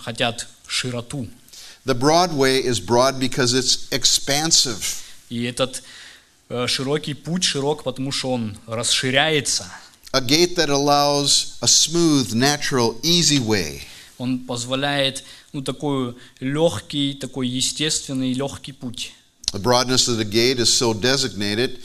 [0.00, 1.28] Хотят широту.
[1.84, 5.02] The broad way is broad because it's expansive.
[5.30, 5.82] И этот
[6.48, 9.66] э, широкий путь широк, потому что он расширяется.
[10.12, 13.82] A gate that allows a smooth, natural, easy way.
[14.16, 19.12] Он позволяет ну, такой легкий, такой естественный легкий путь.
[19.51, 21.79] The broadness of the gate is so designated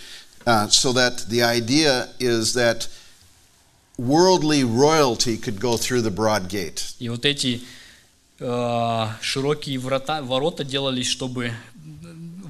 [0.46, 2.88] uh, so that the idea is that
[3.98, 6.94] worldly royalty could go through the broad gate.
[6.98, 7.61] И вот эти
[8.40, 11.52] э, широкие врата, ворота делались, чтобы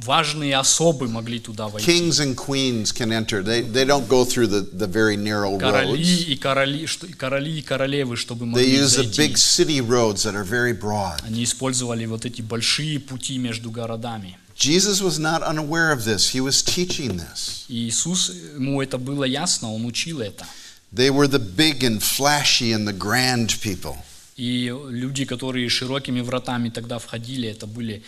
[0.04, 1.84] важные особы могли туда войти.
[1.90, 3.42] Kings and queens can enter.
[3.42, 6.28] They, they don't go through the, the very narrow Короли roads.
[6.28, 9.16] и короли, что, и короли и королевы, чтобы They могли use the зайти.
[9.26, 11.20] big city roads that are very broad.
[11.24, 14.38] Они использовали вот эти большие пути между городами.
[14.55, 16.29] Jesus was not unaware of this.
[16.29, 17.65] He was teaching this.
[17.67, 20.45] Иисус, ему это было ясно, он учил это.
[20.91, 23.97] They were the big and flashy and the grand people.
[24.35, 28.03] И люди, которые широкими вратами тогда входили, это были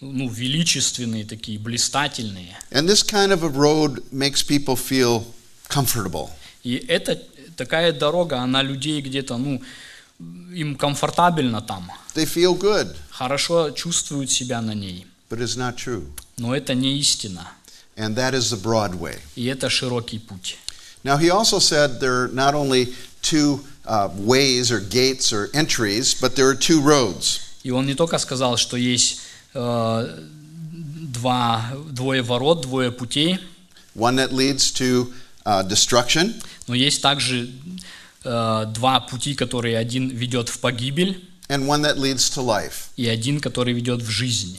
[0.00, 2.56] ну, величественные такие, блистательные.
[2.70, 5.24] And this kind of a road makes people feel
[5.68, 6.30] comfortable.
[6.62, 7.20] И это
[7.56, 9.62] такая дорога, она людей где-то, ну,
[10.52, 15.06] им комфортабельно там, They feel good, хорошо чувствуют себя на ней.
[15.30, 16.02] But it's not true.
[16.36, 17.46] Но это не истина,
[17.96, 19.16] And that is the broad way.
[19.36, 20.58] и это широкий путь.
[21.02, 26.12] Now, he also said there are not only two uh, ways or gates or entries,
[26.14, 27.40] but there are two roads.
[27.62, 29.20] И он не только сказал, что есть
[29.54, 30.18] э,
[30.72, 33.38] два, двое ворот, двое путей,
[33.94, 35.12] One that leads to
[35.44, 36.34] uh, destruction,
[36.68, 37.50] но есть также
[38.24, 42.88] э, два пути, которые один ведет в погибель, and one that leads to life.
[42.96, 44.58] и один, который ведет в жизнь.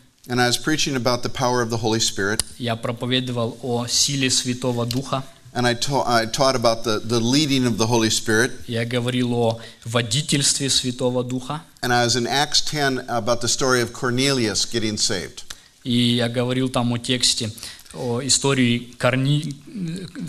[0.28, 4.28] and I was preaching about the power of the Holy Spirit, Я проповедовал о силе
[4.30, 5.24] Святого Духа.
[5.52, 9.32] and I, ta- I taught about the, the leading of the Holy Spirit, Я говорил
[9.34, 11.62] о водительстве Святого Духа.
[11.82, 15.44] and I was in Acts 10 about the story of Cornelius getting saved.
[15.84, 17.50] И я говорил там о тексте,
[17.94, 19.54] о истории Корни...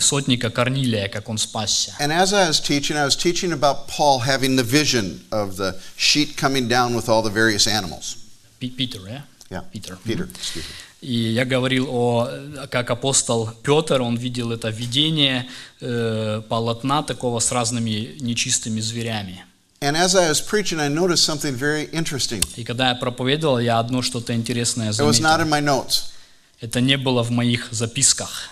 [0.00, 1.92] сотника Корнилия, как он спасся.
[2.00, 5.74] And as I was teaching, I was teaching about Paul having the vision of the
[5.96, 8.16] sheet coming down with all the various animals.
[8.60, 9.22] Пи- Питер, э?
[9.53, 9.97] Yeah, Питер.
[10.05, 10.27] Me.
[11.01, 12.29] И я говорил о,
[12.71, 15.47] как апостол Петр, он видел это видение
[15.81, 19.43] э, полотна такого с разными нечистыми зверями.
[19.81, 22.41] And as I was preaching, I noticed something very interesting.
[22.55, 25.41] И когда я проповедовал, я одно что-то интересное It was not заметил.
[25.41, 26.03] in my notes.
[26.61, 28.49] Это не было в моих записках.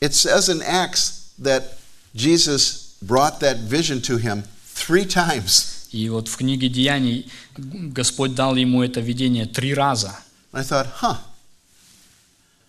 [0.00, 1.78] It says in Acts that
[2.14, 5.86] Jesus brought that vision to him three times.
[5.90, 10.18] И вот в книге Деяний Господь дал ему это видение три раза.
[10.54, 11.16] I thought, huh,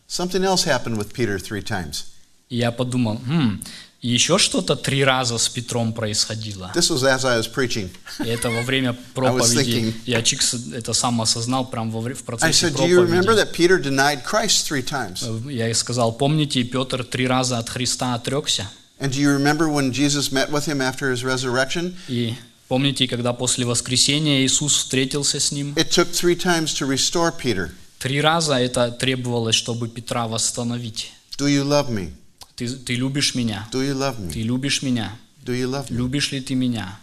[0.08, 2.06] something else happened with Peter three times.
[2.50, 3.60] Я подумал, «Хм,
[4.02, 6.71] еще что-то три раза с Петром происходило.
[6.76, 7.89] This was as I was preaching.
[8.19, 9.95] И это во время проповеди.
[10.06, 13.39] Я чикс это сам осознал прям во в I процессе said, Do you remember проповеди.
[13.39, 15.24] that Peter denied Christ three times?
[15.50, 18.69] Я сказал, помните, Петр три раза от Христа отрекся?
[19.00, 21.95] And do you remember when Jesus met with him after his resurrection?
[22.08, 22.36] И
[22.67, 25.73] помните, когда после воскресения Иисус встретился с ним?
[25.75, 27.71] It took three times to restore Peter.
[27.99, 31.12] Три раза это требовалось, чтобы Петра восстановить.
[31.38, 32.12] Do you love me?
[32.56, 33.67] Ты, ты любишь меня?
[33.71, 34.32] Do you love me?
[34.32, 35.17] Ты любишь меня?
[35.43, 35.97] Do you love me?
[35.97, 36.99] Любишь ли ты меня?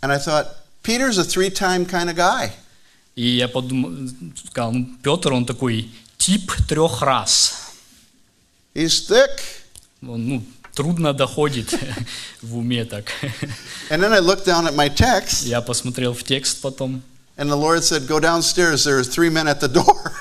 [0.00, 0.46] And I thought,
[0.82, 2.52] Peter's a three time kind of guy.
[3.16, 4.08] И я подумал,
[4.48, 7.72] сказал, ну, Петр, он такой тип трех раз.
[8.74, 9.40] He's thick.
[10.02, 11.74] Он, ну, трудно доходит
[12.42, 13.06] в уме так.
[13.90, 17.02] And then I looked down at my text, Я посмотрел в текст потом,
[17.36, 18.84] and the Lord said, Go downstairs.
[18.84, 20.12] There are three men at the door.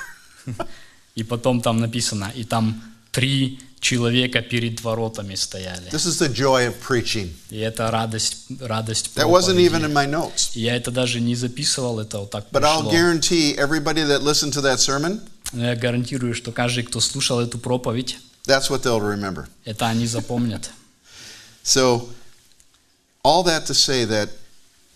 [1.15, 5.89] и потом там написано, и там три человека перед воротами стояли.
[5.91, 7.33] this is the joy of preaching.
[7.49, 10.51] И это радость, радость That wasn't even in my notes.
[10.53, 14.61] Я это даже не записывал, это вот так But I'll guarantee everybody that listened to
[14.61, 15.19] that sermon,
[15.51, 19.48] я гарантирую, что каждый, кто слушал эту проповедь, that's what they'll remember.
[19.64, 20.70] это они запомнят.
[21.62, 22.08] So,
[23.22, 24.30] all that to say that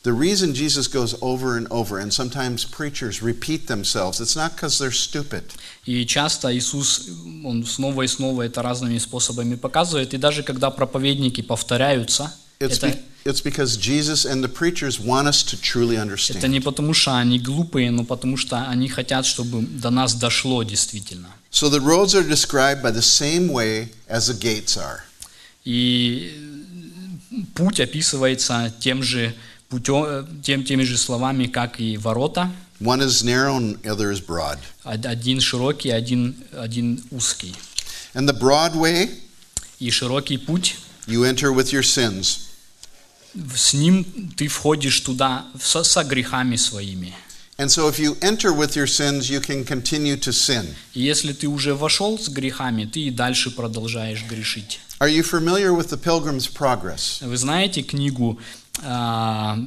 [0.04, 4.78] the reason Jesus goes over and over, and sometimes preachers repeat themselves, it's not because
[4.78, 5.44] they're stupid.
[5.84, 7.08] И часто Иисус,
[7.44, 10.14] Он снова и снова это разными способами показывает.
[10.14, 15.26] И даже когда проповедники повторяются, It's, это, be- it's because Jesus and the preachers want
[15.28, 16.48] us to truly это understand.
[16.48, 21.28] не потому, что они глупые, но потому, что они хотят, чтобы до нас дошло действительно.
[21.50, 25.00] So the roads are described by the same way as the gates are.
[25.64, 26.32] И
[27.54, 29.34] путь описывается тем же
[29.68, 32.50] путем, тем, теми же словами, как и ворота.
[32.80, 34.58] One is narrow and the other is broad.
[34.84, 37.54] Од- Один широкий, один, один узкий.
[38.14, 39.10] And the broad way,
[39.78, 42.45] И широкий путь, you enter with your sins.
[43.55, 44.03] С ним
[44.35, 47.13] ты входишь туда со, со грехами своими.
[47.59, 50.67] And so if you enter with your sins, you can continue to sin.
[50.93, 54.79] Если ты уже вошел с грехами, ты и дальше продолжаешь грешить.
[54.99, 57.17] Are you familiar with the Pilgrim's Progress?
[57.25, 58.39] Вы знаете книгу
[58.83, 59.57] а,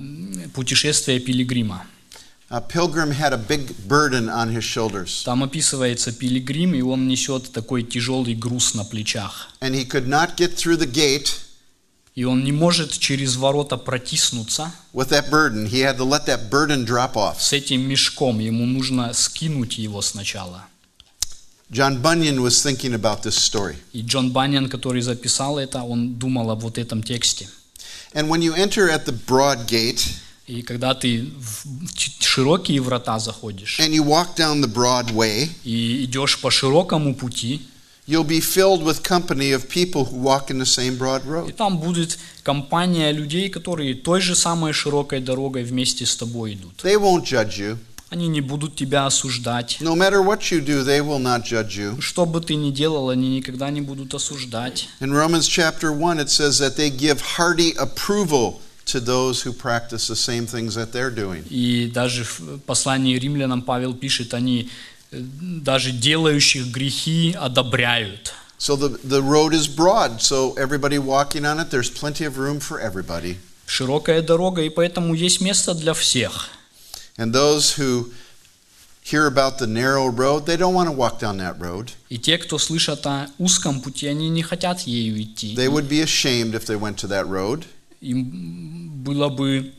[0.55, 1.85] «Путешествие пилигрима»?
[2.53, 7.53] A pilgrim had a big burden on his shoulders, Там описывается пилигрим, и он несет
[7.53, 9.51] такой тяжелый груз на плечах.
[9.61, 11.31] and he could not get through the gate
[12.15, 15.67] И он не может через ворота протиснуться with that burden.
[15.67, 17.41] He had to let that burden drop off.
[17.41, 18.41] с этим мешком.
[18.41, 20.67] Ему нужно скинуть его сначала.
[21.71, 23.77] John Bunyan was thinking about this story.
[23.93, 27.49] И Джон Баньян, который записал это, он думал о вот этом тексте.
[28.13, 30.03] And when you enter at the broad gate
[30.49, 31.65] И когда ты в
[32.19, 37.63] широкие врата заходишь and you walk down the broad way, и идешь по широкому пути,
[38.11, 41.57] you'll be filled with company of people who walk in the same broad и road.
[41.57, 46.83] там будет компания людей, которые той же самой широкой дорогой вместе с тобой идут.
[46.83, 47.79] They won't judge you.
[48.11, 49.79] Они не будут тебя осуждать.
[49.81, 52.01] No matter what you do, they will not judge you.
[52.01, 54.89] Что бы ты ни делал, они никогда не будут осуждать.
[55.01, 60.09] In Romans chapter 1, it says that they give hearty approval to those who practice
[60.09, 61.45] the same things that they're doing.
[61.49, 64.67] И даже в послании римлянам Павел пишет, они э,
[65.13, 68.35] даже делающих грехи одобряют.
[68.59, 72.61] So the, the road is broad, so everybody walking on it, there's plenty of room
[72.61, 73.39] for everybody.
[73.67, 76.51] Широкая дорога, и поэтому есть место для всех.
[77.17, 78.13] And those who
[79.03, 81.93] hear about the narrow road, they don't want to walk down that road.
[82.11, 85.55] И те, кто слышат о узком пути, они не хотят ею идти.
[85.55, 87.65] They would be ashamed if they went to that road,
[88.01, 89.75] Им было бы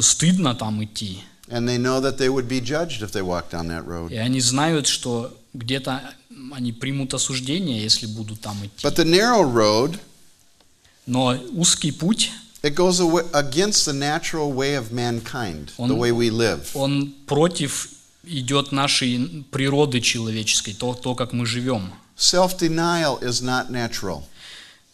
[0.00, 1.20] стыдно там идти.
[1.48, 4.10] And they know that they would be judged if they walked down that road.
[4.12, 6.00] И они знают, что где-то
[6.52, 8.86] они примут осуждение, если будут там идти.
[8.86, 9.98] But the narrow road,
[11.06, 12.30] Но узкий путь,
[12.62, 12.98] it goes
[13.32, 16.70] against the natural way of mankind, the Он- way we live.
[16.74, 17.88] он против
[18.24, 21.92] идет нашей природы человеческой, то, то как мы живем.
[22.16, 24.22] Self denial is not natural.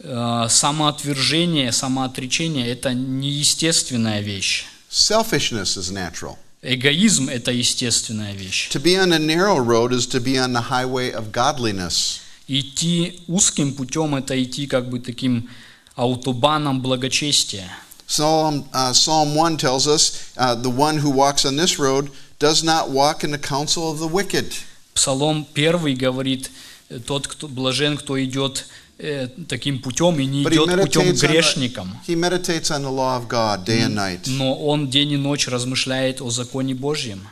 [0.00, 4.64] Э, Самоотвержение, самоотречение– это неестественная вещь.
[4.89, 6.37] Selfishness is natural.
[6.61, 8.69] Эгоизм – это естественная вещь.
[8.71, 12.21] To be on a narrow road is to be on the highway of godliness.
[12.47, 15.49] Идти узким путем – это идти как бы таким
[15.95, 17.69] аутобаном благочестия.
[18.07, 22.63] Psalm, uh, Psalm 1 tells us uh, the one who walks on this road does
[22.63, 24.53] not walk in the counsel of the wicked.
[24.93, 26.51] Псалом 1 говорит,
[26.89, 28.65] э, тот, кто блажен, кто идет
[29.00, 31.98] э, таким путем и не But идет путем грешником.
[34.26, 37.26] Но он день и ночь размышляет о законе Божьем.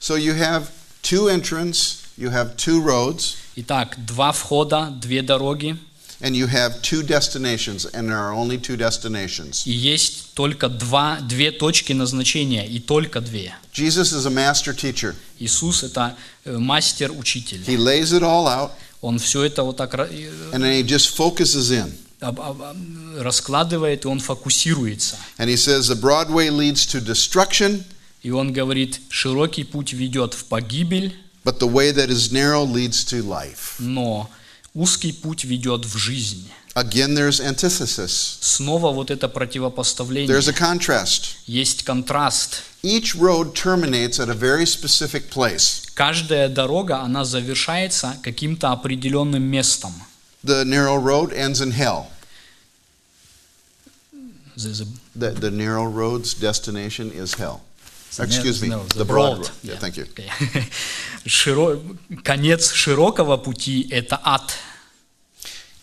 [0.00, 0.68] So you have
[1.02, 5.76] two entrance, you have two roads, Итак, два входа, две дороги.
[6.20, 9.66] and you have two destinations, and there are only two destinations.
[9.66, 13.54] И есть только два, две точки назначения, и только две.
[13.72, 15.14] Jesus is a master teacher.
[15.38, 17.62] Иисус– это э, мастер-учитель.
[17.64, 20.82] He lays it all out, Он все это вот так ра- э, and then he
[20.82, 21.92] just focuses in.
[22.20, 22.76] об- об- об-
[23.20, 25.16] раскладывает, и он фокусируется.
[25.38, 27.84] And he says the broad way leads to destruction,
[28.22, 33.04] И он говорит, широкий путь ведет в погибель, but the way that is narrow leads
[33.06, 33.76] to life.
[33.78, 34.28] но
[34.74, 36.50] узкий путь ведет в жизнь.
[36.78, 38.38] Again, there's antithesis.
[38.40, 40.28] Снова вот это противопоставление.
[40.28, 41.36] There's a contrast.
[41.48, 42.62] Есть контраст.
[42.84, 45.82] Each road terminates at a very specific place.
[45.94, 49.92] Каждая дорога, она завершается каким-то определенным местом.
[50.44, 52.06] The narrow road ends in hell.
[54.56, 57.60] The- the- The, narrow road's destination is hell.
[58.20, 59.50] Excuse me, the broad road.
[59.64, 60.06] Yeah, thank you.
[62.22, 64.52] Конец широкого пути– это ад.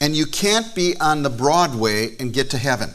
[0.00, 2.90] And you can't be on the broad way and get to heaven.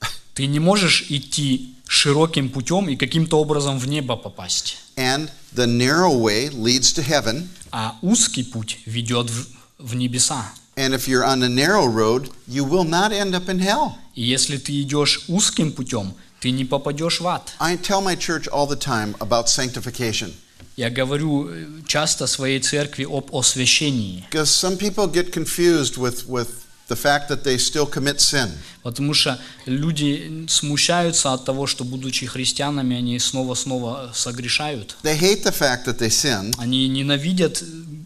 [0.33, 4.77] Ты не можешь идти широким путем и каким-то образом в небо попасть.
[4.97, 7.47] And the narrow way leads to heaven.
[7.71, 9.47] А узкий путь ведет в,
[9.79, 10.51] в небеса.
[10.75, 13.93] And if you're on the narrow road, you will not end up in hell.
[14.13, 17.53] И если ты идешь узким путем, ты не попадешь в ад.
[17.59, 20.33] I tell my church all the time about sanctification.
[20.76, 26.48] Я говорю э, часто своей церкви об освящении, Because some people get confused with, with
[26.88, 28.50] the fact that they still commit sin.
[28.82, 34.96] потому что люди смущаются от того, что, будучи христианами, они снова-снова согрешают.
[35.02, 37.62] They hate the fact that they sin, Они ненавидят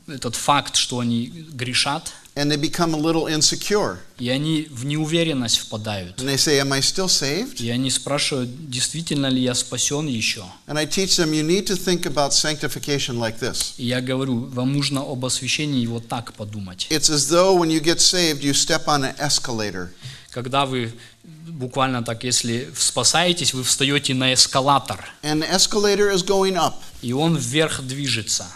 [0.06, 3.98] этот факт, что они грешат, and they become a little insecure.
[4.18, 6.20] и они в неуверенность впадают.
[6.20, 7.62] And they say, Am I still saved?
[7.62, 10.44] И они спрашивают, действительно ли я спасен еще?
[10.66, 13.74] And I teach them, You need to think about sanctification like this.
[13.76, 16.86] И я говорю, вам нужно об освящении вот так подумать.
[16.90, 19.88] It's as though when you get saved, you step on an escalator.
[20.30, 20.92] Когда вы
[21.46, 26.74] буквально так, если спасаетесь, вы встаете на эскалатор, And the escalator is going up.
[27.02, 28.46] и он вверх движется.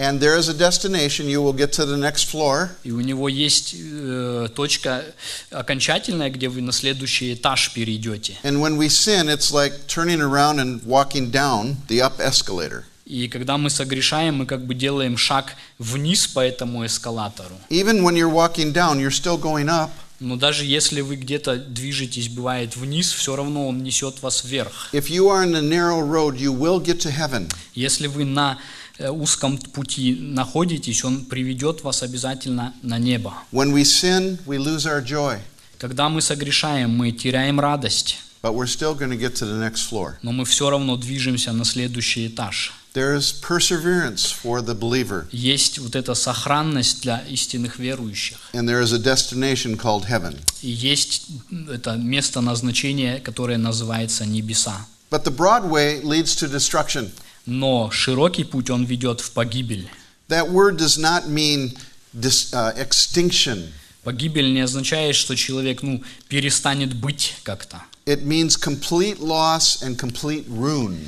[0.00, 1.28] And there is a destination.
[1.28, 2.70] You will get to the next floor.
[2.84, 5.04] И у него есть э, точка
[5.50, 8.38] окончательная, где вы на следующий этаж перейдете.
[8.42, 12.84] And when we sin, it's like turning around and walking down the up escalator.
[13.04, 17.54] И когда мы согрешаем, мы как бы делаем шаг вниз по этому эскалатору.
[17.68, 19.90] Even when you're walking down, you're still going up.
[20.18, 24.88] Но даже если вы где-то движетесь, бывает, вниз, все равно он несет вас вверх.
[24.92, 27.50] If you are in the narrow road, you will get to heaven.
[27.74, 33.34] Если вы на э, узком пути находитесь, он приведет вас обязательно на небо.
[33.52, 35.38] When we sin, we lose our joy,
[35.78, 39.88] Когда мы согрешаем, мы теряем радость, but we're still going to get to the next
[39.90, 40.14] floor.
[40.22, 42.74] но мы все равно движемся на следующий этаж.
[42.92, 48.38] There is perseverance for the believer, Есть вот эта сохранность для истинных верующих.
[48.52, 50.36] and there is a destination called heaven.
[50.60, 51.28] И есть
[51.72, 54.86] это место назначения, которое называется небеса.
[55.10, 57.10] But the broad way leads to destruction.
[57.46, 59.88] Но широкий путь, он ведет в погибель.
[60.28, 61.76] That word does not mean
[62.12, 63.72] dis, uh, extinction.
[64.04, 67.82] Погибель не означает, что человек ну, перестанет быть как-то.
[68.06, 70.98] It means complete loss and complete ruin.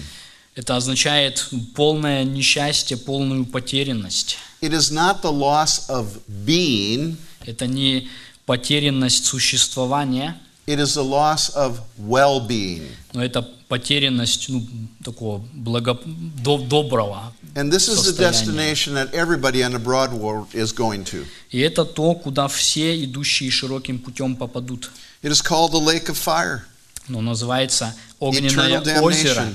[0.54, 4.36] Это означает полное несчастье, полную потерянность.
[4.60, 7.16] It is not the loss of being,
[7.46, 8.08] Это не
[8.46, 12.88] потерянность существования, it is the loss of well being.
[13.12, 14.66] но это потерянность ну,
[15.04, 17.32] такого благо, до- доброго.
[17.54, 21.26] And this is the destination that everybody on the broad road is going to.
[21.50, 24.90] И это то, куда все идущие широким путем попадут.
[25.22, 26.62] It is called the lake of fire,
[27.08, 29.52] Но называется огненное Eternal озеро,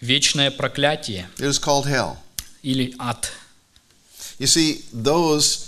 [0.00, 2.16] вечное проклятие it is called hell.
[2.62, 3.30] или ад.
[4.38, 5.65] You see, those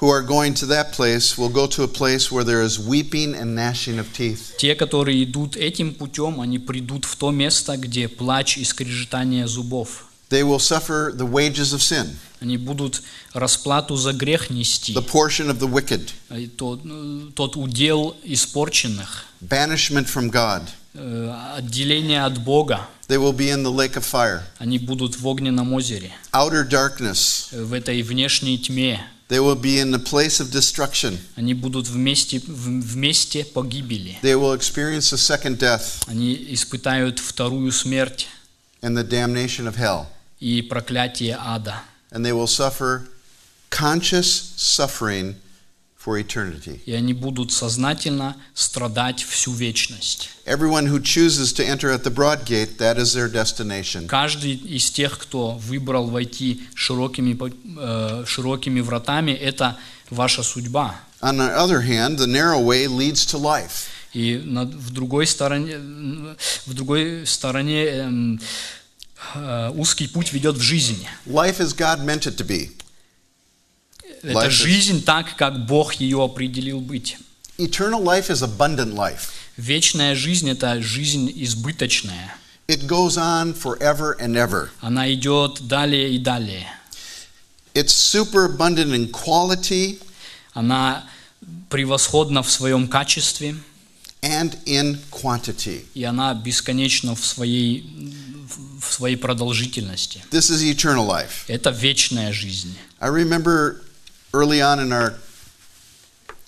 [0.00, 3.34] who are going to that place will go to a place where there is weeping
[3.34, 4.56] and gnashing of teeth.
[4.56, 10.04] Те, которые идут этим путем, они придут в то место, где плач и скрежетание зубов.
[10.30, 14.92] They will suffer the wages of sin, Они будут расплату за грех нести.
[14.94, 20.62] the portion of the wicked, И Тот, э, тот удел испорченных, banishment from God.
[20.94, 22.86] э, отделение от Бога.
[23.08, 27.48] They will be in the lake of fire, Они будут в огненном озере, outer darkness.
[27.52, 29.00] э, в этой внешней тьме.
[29.32, 31.18] They will be in the place of destruction.
[31.36, 34.16] Они будут вместе, в, вместе погибели.
[34.22, 38.26] They will experience a second death Они испытают вторую смерть
[38.80, 40.06] and the damnation of hell.
[40.40, 41.82] и проклятие ада.
[42.10, 43.08] And they will suffer
[43.70, 45.34] conscious suffering
[46.05, 46.81] for eternity.
[46.85, 50.29] И они будут сознательно страдать всю вечность.
[50.45, 54.07] Everyone who chooses to enter at the broad gate, that is their destination.
[54.07, 59.77] Каждый из тех, кто выбрал войти широкими, по- э, широкими вратами, это
[60.09, 60.95] ваша судьба.
[61.21, 63.87] On the other hand, the narrow way leads to life.
[64.13, 66.37] И на- в другой стороне, м,
[66.67, 68.41] в другой стороне эм,
[69.35, 71.07] э, узкий путь ведет в жизнь.
[71.25, 72.69] Life as God meant it to be.
[74.23, 77.17] Это жизнь так, как Бог ее определил быть.
[77.57, 79.29] Eternal life is abundant life.
[79.57, 82.35] Вечная жизнь– это жизнь избыточная.
[82.67, 84.69] It goes on forever and ever.
[84.81, 86.65] Она идет далее и далее.
[87.73, 89.99] It's superabundant in quality
[90.53, 91.03] Она
[91.69, 93.55] превосходна в своем качестве,
[94.21, 95.85] and in quantity.
[95.93, 97.83] и она бесконечна в своей,
[98.79, 100.23] в своей продолжительности.
[100.31, 101.43] This is eternal life.
[101.47, 102.75] Это вечная жизнь.
[102.99, 103.82] I remember
[104.32, 105.14] early on in our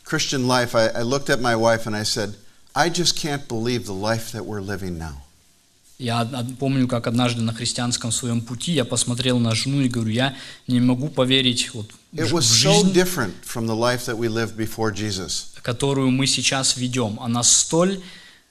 [0.05, 2.35] Christian life, I, I looked at my wife and I said,
[2.75, 5.23] I just can't believe the life that we're living now.
[5.99, 10.11] Я од- помню, как однажды на христианском своем пути я посмотрел на жену и говорю,
[10.11, 10.35] я
[10.67, 14.07] не могу поверить вот, в It ж- was в so жизнь, different from the life
[14.07, 15.49] that we lived before Jesus.
[15.63, 17.21] которую мы сейчас ведем.
[17.21, 18.01] Она столь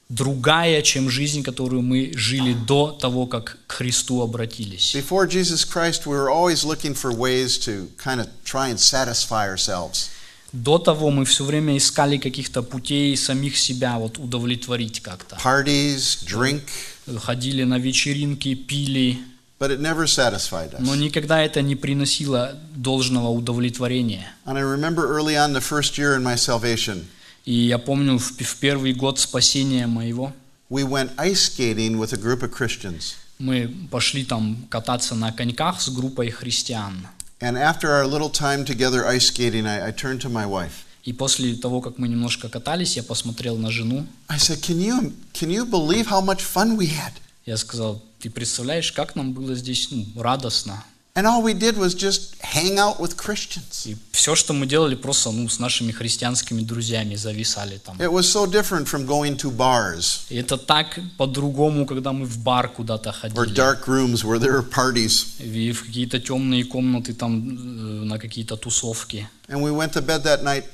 [0.09, 4.95] другая, чем жизнь, которую мы жили до того, как к Христу обратились.
[4.95, 9.49] Before Jesus Christ, we were always looking for ways to kind of try and satisfy
[9.49, 10.11] ourselves.
[10.53, 15.37] До того мы все время искали каких-то путей самих себя вот удовлетворить как-то.
[15.43, 16.63] Parties, drink,
[17.19, 19.19] Ходили на вечеринки, пили,
[19.59, 20.99] but it never satisfied но us.
[20.99, 24.33] никогда это не приносило должного удовлетворения.
[24.47, 27.07] And I remember early on the first year in my salvation,
[27.45, 30.33] И я помню, в, в первый год спасения моего
[30.71, 33.15] we went ice skating with a group of Christians.
[33.39, 37.07] мы пошли там кататься на коньках с группой христиан.
[37.41, 40.85] And after our little time together ice skating, I, I turned to my wife.
[41.05, 44.07] И после того, как мы немножко катались, я посмотрел на жену.
[44.29, 47.13] I said, Can you, can you believe how much fun we had?
[47.45, 50.83] Я сказал, ты представляешь, как нам было здесь ну, радостно.
[51.17, 53.87] And all we did was just hang out with Christians.
[53.87, 57.97] И все, что мы делали, просто ну, с нашими христианскими друзьями зависали там.
[58.01, 62.39] It was so different from going to bars И это так по-другому, когда мы в
[62.39, 63.55] бар куда-то or ходили.
[63.55, 65.27] dark rooms where there were parties.
[65.39, 69.29] И в какие-то темные комнаты там э, на какие-то тусовки.
[69.47, 70.65] And we went to bed that night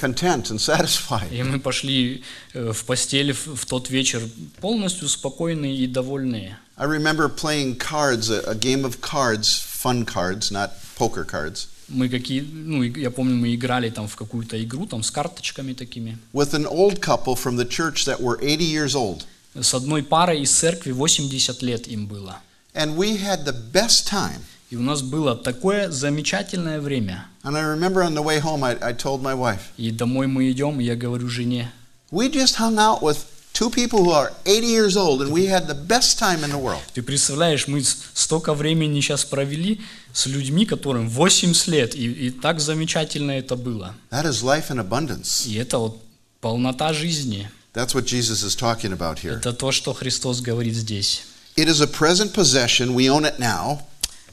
[0.00, 1.32] content and satisfied.
[1.32, 2.22] И мы пошли
[2.54, 4.22] э, в постель в, в тот вечер
[4.60, 6.56] полностью спокойные и довольные.
[6.76, 12.08] I remember playing cards, a, a game of cards, fun cards, not poker cards, Мы
[12.08, 16.18] какие, ну, и я помню, мы играли там в какую-то игру там с карточками такими.
[16.32, 19.24] with an old couple from the church that were 80 years old.
[19.60, 22.36] С одной парой из церкви 80 лет им было.
[22.74, 24.40] And we had the best time.
[24.70, 27.26] И у нас было такое замечательное время.
[27.42, 30.48] And I remember on the way home, I, I told my wife, И домой мы
[30.52, 31.72] идем, и я говорю жене,
[32.12, 33.18] we just hung out with
[33.52, 36.58] two people who are 80 years old, and we had the best time in the
[36.58, 36.80] world.
[36.94, 39.80] ты представляешь, мы столько времени сейчас провели
[40.12, 43.94] с людьми, которым 80 лет, и, и так замечательно это было.
[44.10, 45.46] That is life in abundance.
[45.46, 46.02] И это вот
[46.40, 47.50] полнота жизни.
[47.74, 49.36] That's what Jesus is talking about here.
[49.38, 51.22] Это то, что Христос говорит здесь.
[51.56, 53.80] It is a present possession, we own it now,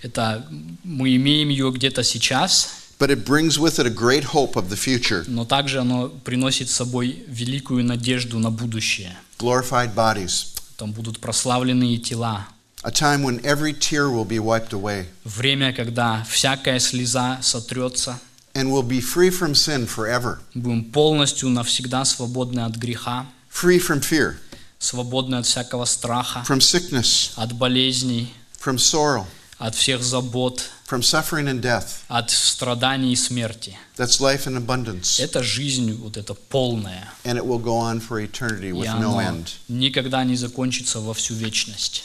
[0.01, 0.45] Это
[0.83, 2.69] мы имеем ее где-то сейчас,
[2.99, 5.23] but it brings with it a great hope of the future.
[5.27, 9.15] Но также оно приносит с собой великую надежду на будущее.
[9.39, 12.47] glorified bodies, Там будут прославленные тела.
[12.83, 18.19] a time when every tear will be wiped away, Время, когда всякая слеза сотрется.
[18.53, 24.01] and we'll be free from sin forever, Будем полностью навсегда свободны от греха, free from
[24.01, 24.35] fear,
[24.79, 28.31] свободны от всякого страха, from sickness, от болезней,
[28.63, 29.25] from sorrow,
[29.59, 32.03] от всех забот, from suffering and death.
[32.07, 33.77] от страданий и смерти.
[33.97, 37.09] That's life in abundance, Это жизнь вот эта полная.
[37.25, 39.49] and it will go on for eternity И with no end.
[39.67, 42.03] никогда не закончится во всю вечность.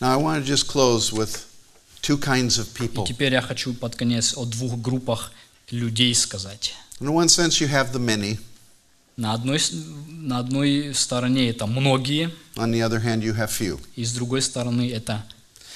[0.00, 1.44] Now, I want to just close with
[2.02, 3.06] two kinds of И people.
[3.06, 5.32] теперь я хочу под конец о двух группах
[5.70, 6.74] людей сказать.
[7.00, 8.38] In one sense, you have the many,
[9.16, 9.60] На одной,
[10.08, 13.78] на одной стороне это многие, on the other hand, you have few.
[13.96, 15.24] и с другой стороны это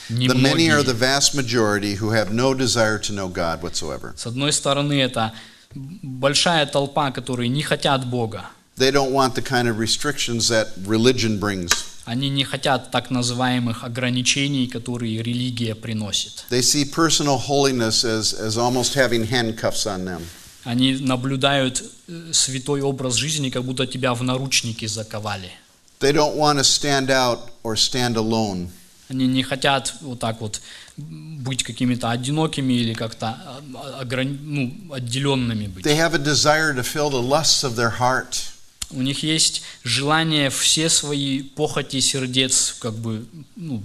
[0.10, 1.00] The many are the немногие.
[1.00, 4.14] vast majority who have no desire to know God whatsoever.
[4.16, 5.34] С одной стороны это
[5.74, 8.46] большая толпа, которые не хотят Бога.
[8.78, 11.72] They don't want the kind of restrictions that religion brings.
[12.06, 16.46] Они не хотят так называемых ограничений, которые религия приносит.
[16.50, 20.22] They see personal holiness as, as almost having handcuffs on them.
[20.64, 25.52] Они наблюдают э, святой образ жизни, как будто тебя в наручники заковали.
[26.00, 28.70] They don't want to stand out or stand alone.
[29.13, 30.63] Они не хотят вот так вот
[30.97, 33.27] быть какими-то одинокими или как-то
[33.75, 35.85] а, ограни- ну, отделенными быть.
[35.85, 38.49] They have a desire to fill the lusts of their heart.
[38.91, 43.83] У них есть желание все свои похоти сердец как бы ну,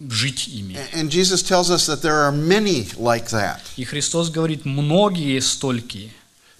[0.00, 0.76] жить ими.
[0.92, 3.60] And Jesus tells us that there are many like that.
[3.78, 6.10] И Христос говорит, многие столькие.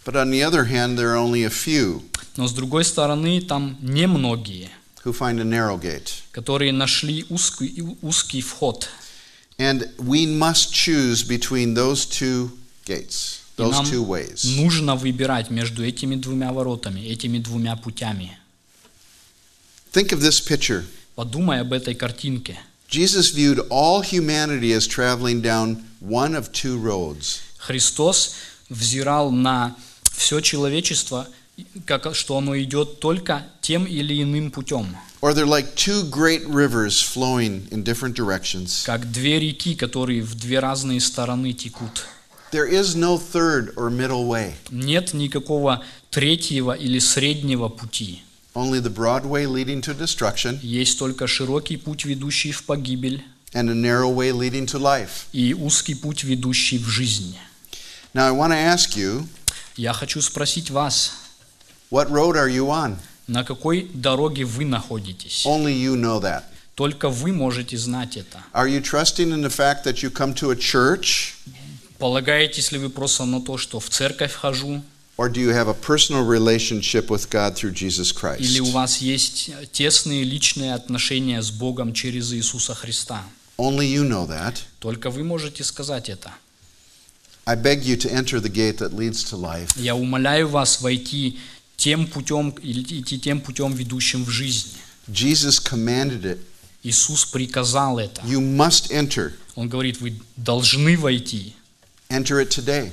[0.07, 2.03] But on the other hand, there are only a few
[2.39, 4.71] Но с другой стороны, там немногие,
[5.07, 6.23] who find a narrow gate.
[6.33, 8.89] которые нашли узкий, узкий вход.
[9.59, 12.51] And we must choose between those two
[12.85, 14.45] gates, those two ways.
[14.45, 18.37] нужно выбирать между этими двумя воротами, этими двумя путями.
[19.93, 20.85] Think of this picture.
[21.15, 22.59] Подумай об этой картинке.
[22.89, 27.41] Jesus viewed all humanity as traveling down one of two roads.
[27.59, 28.35] Христос
[28.69, 29.75] взирал на
[30.13, 31.27] все человечество,
[31.87, 34.97] как, что оно идет только тем или иным путем.
[35.23, 38.85] Or they're like two great rivers flowing in different directions.
[38.85, 42.07] Как две реки, которые в две разные стороны текут.
[42.53, 48.23] There is no third or middle way, Нет никакого третьего или среднего пути.
[48.55, 53.69] only the broad way leading to destruction Есть только широкий путь, ведущий в погибель, and
[53.71, 55.27] a narrow way leading to life.
[55.33, 57.37] и узкий путь, ведущий в жизнь.
[58.15, 59.27] Now, I want to ask you,
[59.77, 61.13] Я хочу спросить вас,
[61.91, 62.97] what road are you on?
[63.27, 65.45] на какой дороге вы находитесь?
[65.47, 66.45] Only you know that.
[66.75, 68.43] Только вы можете знать это.
[68.53, 71.35] Are you trusting in the fact that you come to a church,
[71.99, 74.83] Полагаетесь ли вы просто на то, что в церковь хожу,
[75.17, 78.73] or do you have a personal relationship with God through Jesus или у Christ?
[78.73, 83.23] вас есть тесные личные отношения с Богом через Иисуса Христа?
[83.57, 84.59] Only you know that.
[84.79, 86.31] Только вы можете сказать это.
[87.47, 89.71] I beg you to enter the gate that leads to life.
[89.77, 91.39] Я умоляю вас войти
[91.77, 94.71] тем путем, идти тем путем, ведущим в жизнь.
[95.09, 96.39] Jesus commanded it.
[96.83, 98.21] Иисус приказал это.
[98.23, 99.33] You must enter.
[99.55, 101.55] Он говорит, вы должны войти.
[102.09, 102.93] Enter it today.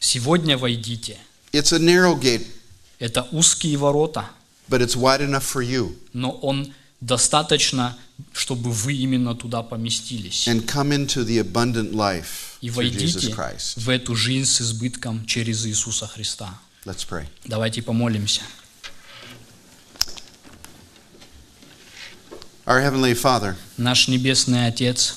[0.00, 1.18] Сегодня войдите.
[1.52, 2.46] It's a narrow gate,
[2.98, 4.28] Это узкие ворота,
[4.68, 5.96] but it's wide enough for you.
[6.12, 7.98] но он достаточно,
[8.32, 10.46] чтобы вы именно туда поместились.
[10.46, 12.26] And come into the abundant life
[12.60, 13.34] И войдите
[13.76, 16.58] в эту жизнь с избытком через Иисуса Христа.
[16.88, 17.26] Let's pray.
[17.44, 18.40] Давайте помолимся.
[22.66, 25.16] Our Heavenly Father, Наш Небесный Отец,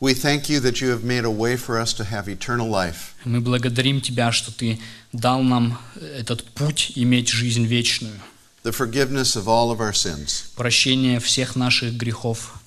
[0.00, 3.14] we thank you that you have made a way for us to have eternal life.
[3.24, 4.78] мы благодарим Тебя, что Ты
[5.12, 8.20] дал нам этот путь иметь жизнь вечную,
[8.62, 10.52] the forgiveness of all of our sins.
[10.54, 12.61] прощение всех наших грехов.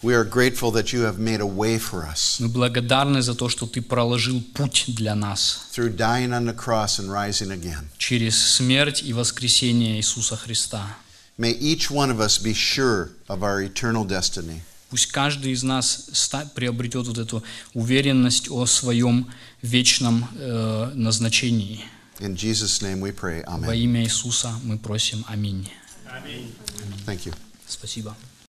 [0.00, 3.48] We are grateful that you have made a way for us Мы благодарны за то,
[3.48, 7.88] что Ты проложил путь для нас through dying on the cross and rising again.
[7.98, 10.96] через смерть и воскресение Иисуса Христа.
[11.36, 14.62] May each one of us be sure of our eternal destiny.
[14.90, 16.08] Пусть каждый из нас
[16.54, 17.42] приобретет вот эту
[17.74, 19.30] уверенность о своем
[19.62, 21.84] вечном э, назначении.
[22.20, 23.44] In Jesus' name we pray.
[23.46, 23.76] Во Amen.
[23.76, 25.24] имя Иисуса мы просим.
[25.28, 25.68] Аминь.
[27.06, 27.34] Thank you.
[27.66, 28.16] Спасибо.